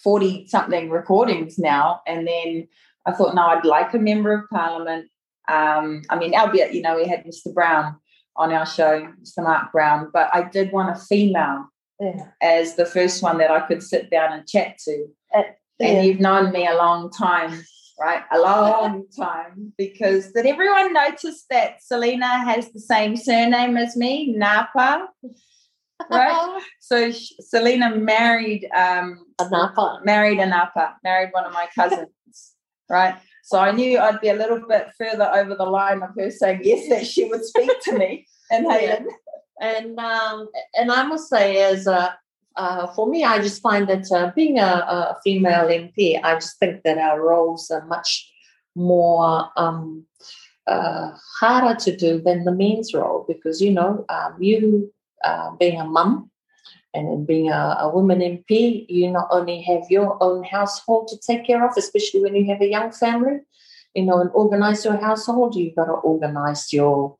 40 0.02 0.46
something 0.48 0.90
recordings 0.90 1.58
now. 1.58 2.00
And 2.06 2.26
then 2.26 2.68
I 3.06 3.12
thought, 3.12 3.34
no, 3.34 3.46
I'd 3.46 3.64
like 3.64 3.94
a 3.94 3.98
member 3.98 4.32
of 4.32 4.48
parliament. 4.50 5.08
Um, 5.48 6.02
I 6.10 6.16
mean, 6.18 6.34
albeit, 6.34 6.74
you 6.74 6.82
know, 6.82 6.96
we 6.96 7.06
had 7.08 7.24
Mr. 7.24 7.52
Brown 7.52 7.96
on 8.36 8.52
our 8.52 8.66
show, 8.66 9.08
Mr. 9.22 9.42
Mark 9.42 9.72
Brown, 9.72 10.10
but 10.12 10.28
I 10.34 10.42
did 10.48 10.70
want 10.72 10.96
a 10.96 11.00
female 11.00 11.66
Yeah. 12.00 12.26
as 12.40 12.76
the 12.76 12.86
first 12.86 13.22
one 13.22 13.38
that 13.38 13.50
I 13.50 13.60
could 13.60 13.82
sit 13.82 14.10
down 14.10 14.32
and 14.32 14.46
chat 14.46 14.78
to. 14.84 15.06
And 15.80 15.96
Yeah. 15.96 16.02
you've 16.02 16.20
known 16.20 16.52
me 16.52 16.66
a 16.66 16.74
long 16.74 17.10
time, 17.10 17.62
right? 18.00 18.22
A 18.32 18.38
long 18.38 19.04
time. 19.18 19.72
Because 19.78 20.32
did 20.32 20.46
everyone 20.46 20.92
notice 20.92 21.44
that 21.50 21.82
Selina 21.82 22.44
has 22.44 22.70
the 22.72 22.80
same 22.80 23.16
surname 23.16 23.76
as 23.76 23.96
me, 23.96 24.32
Napa? 24.36 25.08
Right. 26.10 26.62
So 26.80 27.10
Selina 27.10 27.96
married 27.96 28.68
um 28.76 29.24
Anapa. 29.40 30.04
married 30.04 30.38
a 30.40 30.46
Napa, 30.46 30.96
married 31.04 31.30
one 31.32 31.44
of 31.46 31.52
my 31.52 31.68
cousins, 31.74 32.54
right? 32.90 33.14
So 33.44 33.58
I 33.58 33.70
knew 33.72 33.98
I'd 33.98 34.20
be 34.20 34.28
a 34.28 34.34
little 34.34 34.60
bit 34.68 34.88
further 34.98 35.30
over 35.34 35.54
the 35.54 35.64
line 35.64 36.02
of 36.02 36.10
her 36.18 36.30
saying 36.30 36.60
yes 36.64 36.88
that 36.90 37.06
she 37.06 37.24
would 37.24 37.44
speak 37.44 37.70
to 37.84 37.96
me 37.98 38.26
and 38.50 38.66
Yeah. 38.66 38.72
Haydn. 38.96 39.06
And 39.60 39.98
um, 39.98 40.48
and 40.74 40.90
I 40.90 41.04
must 41.04 41.28
say, 41.30 41.62
as 41.62 41.86
a 41.86 42.18
uh, 42.56 42.92
for 42.94 43.08
me, 43.08 43.24
I 43.24 43.38
just 43.38 43.62
find 43.62 43.88
that 43.88 44.10
uh, 44.12 44.30
being 44.34 44.58
a, 44.58 44.62
a 44.62 45.16
female 45.24 45.66
MP, 45.66 46.20
I 46.22 46.34
just 46.34 46.58
think 46.58 46.82
that 46.84 46.98
our 46.98 47.20
roles 47.20 47.70
are 47.70 47.86
much 47.86 48.30
more 48.74 49.48
um, 49.56 50.06
uh, 50.66 51.10
harder 51.40 51.78
to 51.80 51.96
do 51.96 52.20
than 52.20 52.44
the 52.44 52.52
men's 52.52 52.94
role 52.94 53.24
because 53.28 53.60
you 53.60 53.70
know 53.70 54.04
um, 54.08 54.36
you 54.38 54.92
uh, 55.24 55.50
being 55.58 55.80
a 55.80 55.84
mum 55.84 56.30
and 56.94 57.26
being 57.26 57.50
a, 57.50 57.76
a 57.80 57.90
woman 57.90 58.20
MP, 58.20 58.86
you 58.88 59.10
not 59.10 59.28
only 59.30 59.62
have 59.62 59.82
your 59.88 60.22
own 60.22 60.44
household 60.44 61.08
to 61.08 61.18
take 61.18 61.46
care 61.46 61.66
of, 61.66 61.72
especially 61.76 62.20
when 62.20 62.34
you 62.34 62.46
have 62.46 62.60
a 62.60 62.68
young 62.68 62.92
family, 62.92 63.40
you 63.94 64.04
know, 64.04 64.20
and 64.20 64.30
organize 64.34 64.84
your 64.84 64.96
household. 64.96 65.56
You've 65.56 65.74
got 65.74 65.86
to 65.86 65.92
organize 65.92 66.72
your 66.72 67.16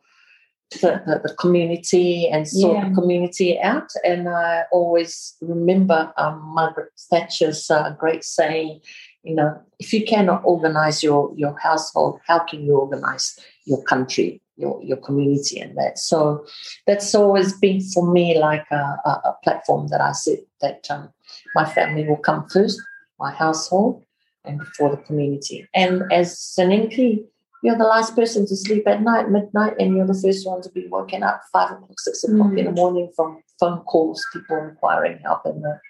the, 0.80 1.02
the, 1.06 1.20
the 1.28 1.34
community 1.34 2.28
and 2.28 2.46
sort 2.48 2.76
Yeah. 2.78 2.88
the 2.88 2.94
community 2.94 3.60
out. 3.60 3.90
And 4.04 4.28
I 4.28 4.64
always 4.72 5.34
remember 5.40 6.12
um, 6.16 6.40
Margaret 6.54 6.92
Thatcher's 7.10 7.70
uh, 7.70 7.90
great 7.98 8.24
saying, 8.24 8.80
you 9.22 9.34
know, 9.34 9.60
if 9.78 9.92
you 9.92 10.04
cannot 10.04 10.42
organize 10.44 11.02
your, 11.02 11.32
your 11.36 11.56
household, 11.58 12.20
how 12.26 12.40
can 12.40 12.64
you 12.64 12.76
organize 12.76 13.38
your 13.66 13.82
country, 13.84 14.40
your, 14.56 14.82
your 14.82 14.96
community, 14.96 15.60
and 15.60 15.76
that? 15.76 15.98
So 15.98 16.44
that's 16.86 17.14
always 17.14 17.52
been 17.58 17.80
for 17.80 18.10
me 18.12 18.38
like 18.38 18.66
a, 18.70 18.96
a, 19.04 19.10
a 19.30 19.36
platform 19.44 19.88
that 19.88 20.00
I 20.00 20.12
said 20.12 20.38
that 20.60 20.86
um, 20.90 21.10
my 21.54 21.64
family 21.64 22.06
will 22.08 22.16
come 22.16 22.48
first, 22.48 22.80
my 23.18 23.30
household, 23.32 24.04
and 24.44 24.58
before 24.58 24.90
the 24.90 24.96
community. 25.02 25.68
And 25.74 26.02
as 26.12 26.54
an 26.58 26.70
MP, 26.70 27.24
you're 27.62 27.78
the 27.78 27.84
last 27.84 28.16
person 28.16 28.46
to 28.46 28.56
sleep 28.56 28.86
at 28.88 29.02
night, 29.02 29.30
midnight, 29.30 29.74
and 29.78 29.96
you're 29.96 30.06
the 30.06 30.20
first 30.20 30.46
one 30.46 30.60
to 30.62 30.70
be 30.70 30.88
woken 30.88 31.22
up 31.22 31.42
five 31.52 31.70
o'clock, 31.70 31.98
six 31.98 32.24
o'clock 32.24 32.56
in 32.58 32.64
the 32.64 32.72
morning 32.72 33.10
from 33.14 33.40
phone 33.60 33.80
calls, 33.80 34.24
people 34.32 34.56
inquiring 34.56 35.18
help, 35.18 35.46
and 35.46 35.62
the, 35.62 35.80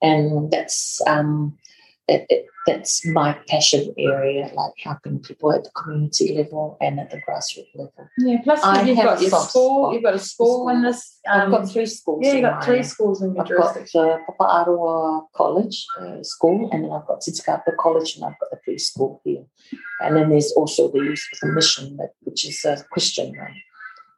and 0.00 0.50
that's 0.50 1.00
um, 1.06 1.56
it, 2.08 2.26
it, 2.28 2.46
that's 2.66 3.04
my 3.06 3.36
passion 3.48 3.94
area, 3.98 4.50
like 4.54 4.72
helping 4.82 5.18
people 5.20 5.52
at 5.52 5.64
the 5.64 5.70
community 5.70 6.34
level 6.36 6.76
and 6.80 6.98
at 7.00 7.10
the 7.10 7.18
grassroots 7.18 7.68
level. 7.74 8.08
Yeah, 8.18 8.38
plus 8.42 8.62
I 8.62 8.82
you've 8.82 8.96
got 8.96 9.18
a 9.18 9.20
your 9.22 9.30
school, 9.30 9.92
you've 9.92 10.02
got 10.02 10.14
a 10.14 10.18
school 10.18 10.68
in 10.70 10.76
school. 10.80 10.90
this. 10.92 11.20
I've 11.28 11.42
Um, 11.44 11.50
got 11.50 11.68
three 11.70 11.86
schools. 11.86 12.20
yeah, 12.24 12.32
you've 12.32 12.42
got 12.42 12.60
my- 12.60 12.64
three 12.66 12.82
schools 12.82 13.22
in 13.22 13.34
your 13.34 13.42
I've 13.42 13.48
got 13.48 13.74
jurisdiction. 13.74 14.02
the 14.02 14.18
Papa 14.38 14.70
Aroa 14.70 15.22
College 15.34 15.86
uh, 16.00 16.22
school, 16.22 16.68
and 16.72 16.84
then 16.84 16.90
I've 16.92 17.06
got 17.06 17.20
Titikaveka 17.20 17.76
College, 17.78 18.16
and 18.16 18.24
I've 18.26 18.38
got 18.40 18.50
the 18.50 18.58
preschool 18.66 19.20
here. 19.24 19.44
And 20.00 20.16
then 20.16 20.28
there's 20.30 20.52
also 20.52 20.90
the 20.90 20.98
Youth 20.98 21.24
with 21.32 21.50
a 21.50 21.52
Mission, 21.54 21.98
which 22.22 22.46
is 22.48 22.64
a 22.64 22.82
Christian 22.90 23.28
um, 23.40 23.54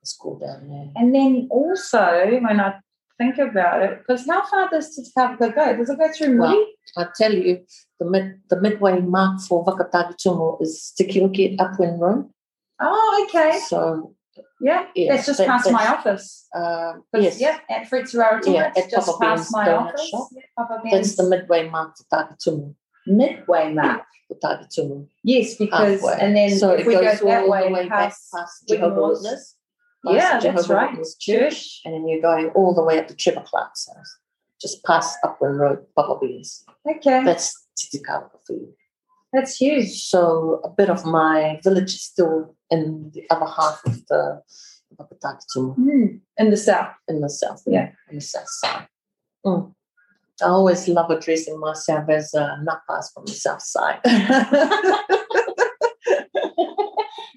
school 0.05 0.39
down 0.39 0.69
there. 0.69 0.89
And 0.97 1.13
then 1.15 1.49
also, 1.51 2.01
when 2.41 2.61
I 2.61 2.75
think 3.19 3.39
about 3.39 3.83
it, 3.83 3.99
because 3.99 4.27
how 4.27 4.45
far 4.47 4.69
does 4.71 4.99
Titikaveka 4.99 5.55
go? 5.55 5.77
Does 5.77 5.91
it 5.91 5.99
go 5.99 6.09
through 6.13 6.39
Well, 6.39 6.51
Moody? 6.51 6.73
I 6.97 7.07
tell 7.17 7.33
you, 7.33 7.65
the 7.99 8.07
mid, 8.11 8.41
the 8.51 8.61
midway 8.61 9.01
mark 9.01 9.41
for 9.41 9.65
Vakatagitumu 9.65 10.61
is 10.63 10.93
Te 10.97 11.05
Kiroki 11.07 11.57
Upwind 11.59 12.01
Road. 12.01 12.29
oh, 12.81 13.27
okay. 13.29 13.59
So, 13.69 14.13
Yeah, 14.61 14.87
Yeah, 14.95 15.15
that's 15.15 15.27
just 15.27 15.39
that- 15.39 15.49
past 15.49 15.71
my 15.71 15.87
office. 15.87 16.47
uh, 16.55 16.93
yes, 17.15 17.41
Yeah, 17.41 17.59
at 17.71 17.89
Fritz 17.89 18.15
Rarotonga, 18.15 18.53
Yeah, 18.55 18.73
it's 18.77 18.87
at 18.87 18.91
just 18.91 19.07
Papa 19.07 19.19
past 19.25 19.53
Ben's 19.53 19.53
my 19.53 19.73
office. 19.73 20.09
shop. 20.09 20.29
Yeah, 20.33 20.43
Papa 20.59 20.81
that's 20.91 21.17
the 21.17 21.25
midway 21.25 21.69
mark 21.71 21.95
to 21.97 22.05
Takitumu. 22.13 22.75
midway 23.07 23.73
mark. 23.73 24.05
To 24.29 24.35
Takitumu. 24.45 25.07
Yes, 25.25 25.55
because 25.57 26.01
halfway. 26.01 26.19
and 26.21 26.37
then 26.37 26.51
so 26.59 26.73
if 26.73 26.81
it 26.81 26.87
we 26.87 26.95
go 26.95 27.03
that 27.03 27.23
all 27.23 27.51
way, 27.51 27.69
the 27.69 27.75
way 27.75 27.89
past 27.89 28.29
past 28.35 28.67
Jehovah 28.69 29.15
Yeah, 30.15 30.39
the 30.41 30.53
that's 30.53 30.69
right. 30.69 30.97
Church. 31.21 31.81
And 31.85 31.95
then 31.95 32.09
you're 32.09 32.21
going 32.23 32.49
all 32.51 32.75
the 32.75 32.83
way 32.83 32.99
up 32.99 33.09
to 33.09 33.15
Trevor 33.15 33.43
Clark's 33.47 33.89
house, 33.95 34.19
just 34.61 34.85
past 34.85 35.19
Upland 35.25 35.59
Road, 35.59 35.85
Papa 35.97 36.19
Beans. 36.21 36.65
Okay, 36.89 37.25
That's 37.25 37.53
Titikaveka 37.79 38.39
for 38.47 38.53
you. 38.53 38.73
that's 39.33 39.57
huge. 39.57 40.05
So 40.05 40.61
a 40.65 40.69
bit 40.71 40.89
of 40.91 41.05
my 41.05 41.61
village 41.65 41.95
is 41.95 42.03
still 42.03 42.55
in 42.71 43.11
the 43.15 43.25
other 43.31 43.47
half 43.47 43.81
of 43.85 44.07
the 44.07 44.41
Papatakatum 44.99 45.75
Hmm, 45.75 46.07
in 46.39 46.51
the 46.51 46.57
south. 46.57 46.95
in 47.09 47.21
the 47.21 47.29
south, 47.29 47.63
Yeah. 47.67 47.91
in 48.09 48.17
the 48.17 48.21
south 48.21 48.49
side. 48.49 48.87
Mm. 49.45 49.75
I 50.43 50.47
always 50.47 50.87
love 50.89 51.11
addressing 51.11 51.59
myself 51.59 52.09
as 52.09 52.33
uh, 52.35 52.57
Napas 52.63 53.13
from 53.13 53.25
the 53.27 53.33
south 53.33 53.63
side. 53.63 54.01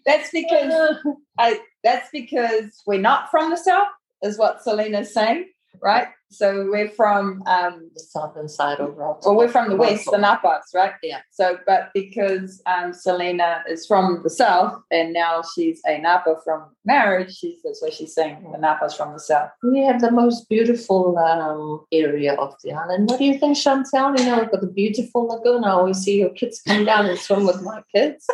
That's 0.09 0.31
because 0.31 0.73
I. 1.39 1.59
That's 1.83 2.09
because 2.11 2.81
we're 2.85 2.99
not 2.99 3.29
from 3.31 3.51
the 3.51 3.57
south, 3.57 3.87
is 4.23 4.37
what 4.37 4.61
Selina's 4.63 5.13
saying, 5.13 5.45
right? 5.81 6.07
So 6.31 6.67
we're 6.69 6.89
from. 6.89 7.43
Um, 7.45 7.89
the 7.93 7.99
southern 8.01 8.49
side 8.49 8.79
of 8.79 8.97
Rock. 8.97 9.25
well, 9.25 9.35
we're 9.35 9.47
from 9.47 9.69
the 9.69 9.75
west, 9.75 10.05
the 10.05 10.17
Napas, 10.17 10.61
right? 10.73 10.93
Yeah. 11.03 11.21
So, 11.31 11.59
but 11.65 11.91
because 11.93 12.61
um, 12.65 12.91
Selina 12.91 13.63
is 13.69 13.85
from 13.85 14.21
the 14.23 14.31
south, 14.31 14.81
and 14.91 15.13
now 15.13 15.43
she's 15.55 15.79
a 15.87 15.99
Napa 15.99 16.37
from 16.43 16.65
marriage, 16.85 17.35
she's 17.35 17.61
that's 17.63 17.81
why 17.81 17.89
she's 17.89 18.13
saying 18.13 18.47
the 18.51 18.57
Napas 18.57 18.97
from 18.97 19.13
the 19.13 19.19
south. 19.19 19.51
We 19.63 19.79
have 19.85 20.01
the 20.01 20.11
most 20.11 20.49
beautiful 20.49 21.17
um, 21.19 21.85
area 21.91 22.33
of 22.33 22.55
the 22.63 22.73
island. 22.73 23.09
What 23.09 23.19
do 23.19 23.25
you 23.25 23.37
think, 23.37 23.57
Chantal? 23.57 24.15
You 24.17 24.25
know, 24.25 24.39
we've 24.39 24.51
got 24.51 24.61
the 24.61 24.67
beautiful 24.67 25.27
lagoon. 25.27 25.63
I 25.63 25.71
always 25.71 25.99
see 25.99 26.19
your 26.19 26.31
kids 26.31 26.61
come 26.67 26.85
down 26.85 27.05
and 27.05 27.19
swim 27.19 27.45
with 27.45 27.61
my 27.61 27.83
kids. 27.93 28.27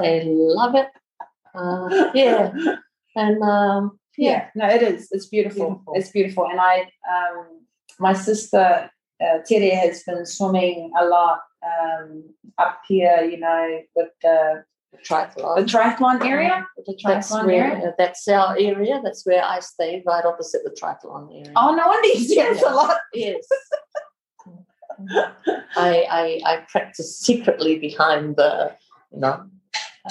They 0.00 0.22
love 0.24 0.74
it. 0.74 0.88
Uh, 1.56 2.10
yeah. 2.14 2.52
And 3.16 3.42
um, 3.42 3.98
Yeah, 4.18 4.48
no, 4.54 4.68
it 4.68 4.82
is. 4.82 5.08
It's 5.10 5.26
beautiful. 5.26 5.66
Beautiful. 5.66 5.94
It's 5.96 6.10
beautiful. 6.10 6.46
And 6.50 6.60
I, 6.60 6.80
um, 7.10 7.46
my 7.98 8.12
sister 8.12 8.90
uh, 9.22 9.38
Tere 9.46 9.74
has 9.74 10.02
been 10.04 10.26
swimming 10.26 10.92
a 11.00 11.04
lot 11.06 11.40
um, 11.64 12.24
up 12.58 12.80
here. 12.86 13.22
You 13.22 13.38
know, 13.38 13.80
with 13.94 14.08
the 14.22 14.64
the 14.92 14.98
triathlon. 14.98 15.56
the 15.56 15.62
triathlon 15.64 16.24
area. 16.24 16.66
The 16.76 16.96
That's 17.04 17.30
triathlon 17.32 17.46
where 17.46 17.72
area. 17.72 17.88
uh, 17.88 17.92
that's 17.98 18.28
our 18.28 18.56
area. 18.58 19.00
That's 19.02 19.24
where 19.26 19.42
I 19.44 19.60
stay, 19.60 20.02
right 20.06 20.24
opposite 20.24 20.62
the 20.64 20.76
triathlon 20.80 21.30
area. 21.32 21.52
Oh 21.56 21.74
no 21.74 21.86
wonder 21.86 22.08
you 22.08 22.20
see 22.20 22.40
us 22.40 22.62
a 22.62 22.70
lot. 22.74 23.00
yes. 23.14 23.44
I, 25.76 26.06
I 26.10 26.40
I 26.44 26.64
practice 26.70 27.18
secretly 27.18 27.78
behind 27.78 28.36
the 28.36 28.74
you 29.12 29.20
know 29.20 29.44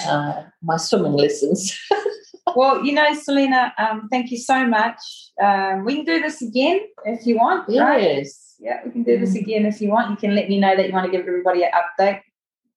uh, 0.04 0.42
my 0.62 0.76
swimming 0.76 1.12
lessons. 1.12 1.78
Well, 2.54 2.84
you 2.84 2.92
know, 2.92 3.12
Selina, 3.12 3.74
um, 3.76 4.08
thank 4.08 4.30
you 4.30 4.38
so 4.38 4.66
much. 4.66 4.98
Um, 5.42 5.84
we 5.84 5.96
can 5.96 6.04
do 6.04 6.22
this 6.22 6.40
again 6.42 6.80
if 7.04 7.26
you 7.26 7.36
want. 7.36 7.68
Right? 7.68 8.02
yes. 8.02 8.54
Yeah, 8.58 8.80
we 8.84 8.92
can 8.92 9.02
do 9.02 9.18
this 9.18 9.34
again 9.34 9.66
if 9.66 9.80
you 9.80 9.90
want. 9.90 10.10
You 10.10 10.16
can 10.16 10.34
let 10.34 10.48
me 10.48 10.58
know 10.58 10.76
that 10.76 10.86
you 10.86 10.92
want 10.92 11.04
to 11.04 11.12
give 11.12 11.26
everybody 11.26 11.64
an 11.64 11.70
update. 11.74 12.20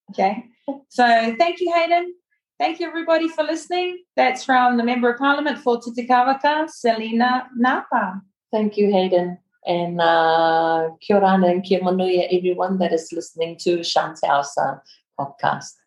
Okay. 0.10 0.46
So 0.90 1.36
thank 1.38 1.62
you, 1.62 1.72
Haydn. 1.72 2.14
Thank 2.60 2.80
you, 2.80 2.88
everybody, 2.88 3.30
for 3.30 3.44
listening. 3.44 4.04
That's 4.18 4.44
from 4.44 4.76
the 4.76 4.84
Member 4.84 5.14
of 5.14 5.20
Parliament 5.20 5.60
for 5.60 5.80
Titikaveka, 5.80 6.70
Selina 6.70 7.48
Napa. 7.56 8.22
Thank 8.52 8.76
you, 8.76 8.92
Haydn. 8.92 9.38
And 9.66 10.02
uh, 10.02 10.90
kia 11.00 11.18
ora 11.18 11.34
and 11.34 11.64
kia 11.64 11.80
manuia, 11.80 12.28
everyone 12.32 12.80
that 12.80 12.92
is 12.92 13.10
listening 13.14 13.58
to 13.60 13.84
Chantal's 13.84 14.52
uh, 14.58 14.76
podcast. 15.18 15.79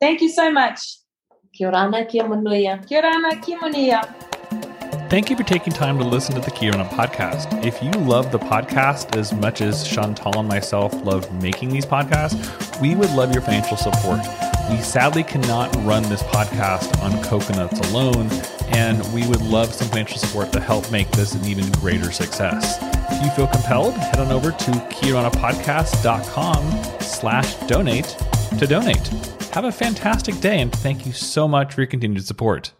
Thank 0.00 0.20
you 0.20 0.28
so 0.28 0.50
much. 0.50 0.98
Kia 1.52 1.68
ora 1.68 1.90
and 1.92 2.08
kia 2.08 2.24
manuia. 2.24 2.86
Kia 2.86 2.98
ora 2.98 3.18
na 3.18 3.40
kia 3.40 3.58
manuia. 3.58 4.14
Thank 5.10 5.30
you 5.30 5.36
for 5.36 5.42
taking 5.42 5.72
time 5.72 5.96
to 5.96 6.04
listen 6.04 6.34
to 6.34 6.40
the 6.42 6.50
Kia 6.50 6.70
Orana 6.70 6.86
podcast. 6.90 7.64
If 7.64 7.82
you 7.82 7.90
love 7.92 8.30
the 8.30 8.38
podcast 8.38 9.16
as 9.16 9.32
much 9.32 9.62
as 9.62 9.88
Chantal 9.88 10.38
and 10.38 10.46
myself 10.46 10.92
love 11.02 11.32
making 11.42 11.70
these 11.70 11.86
podcasts, 11.86 12.78
we 12.82 12.94
would 12.94 13.10
love 13.12 13.32
your 13.32 13.40
financial 13.40 13.78
support. 13.78 14.20
We 14.68 14.76
sadly 14.82 15.22
cannot 15.22 15.74
run 15.76 16.02
this 16.10 16.22
podcast 16.24 17.02
on 17.02 17.22
coconuts 17.24 17.80
alone, 17.88 18.28
and 18.68 19.02
we 19.14 19.26
would 19.26 19.40
love 19.40 19.72
some 19.72 19.88
financial 19.88 20.18
support 20.18 20.52
to 20.52 20.60
help 20.60 20.92
make 20.92 21.10
this 21.12 21.32
an 21.34 21.42
even 21.46 21.72
greater 21.72 22.12
success. 22.12 22.76
If 23.10 23.24
you 23.24 23.30
feel 23.30 23.46
compelled, 23.46 23.94
head 23.94 24.20
on 24.20 24.30
over 24.30 24.50
to 24.50 24.70
kiaoranapodcast.com 24.70 27.00
slash 27.00 27.54
donate 27.66 28.14
to 28.56 28.66
donate. 28.66 29.06
Have 29.52 29.64
a 29.64 29.72
fantastic 29.72 30.38
day, 30.40 30.60
and 30.60 30.72
thank 30.72 31.06
you 31.06 31.12
so 31.12 31.48
much 31.48 31.74
for 31.74 31.80
your 31.80 31.88
continued 31.88 32.24
support. 32.24 32.72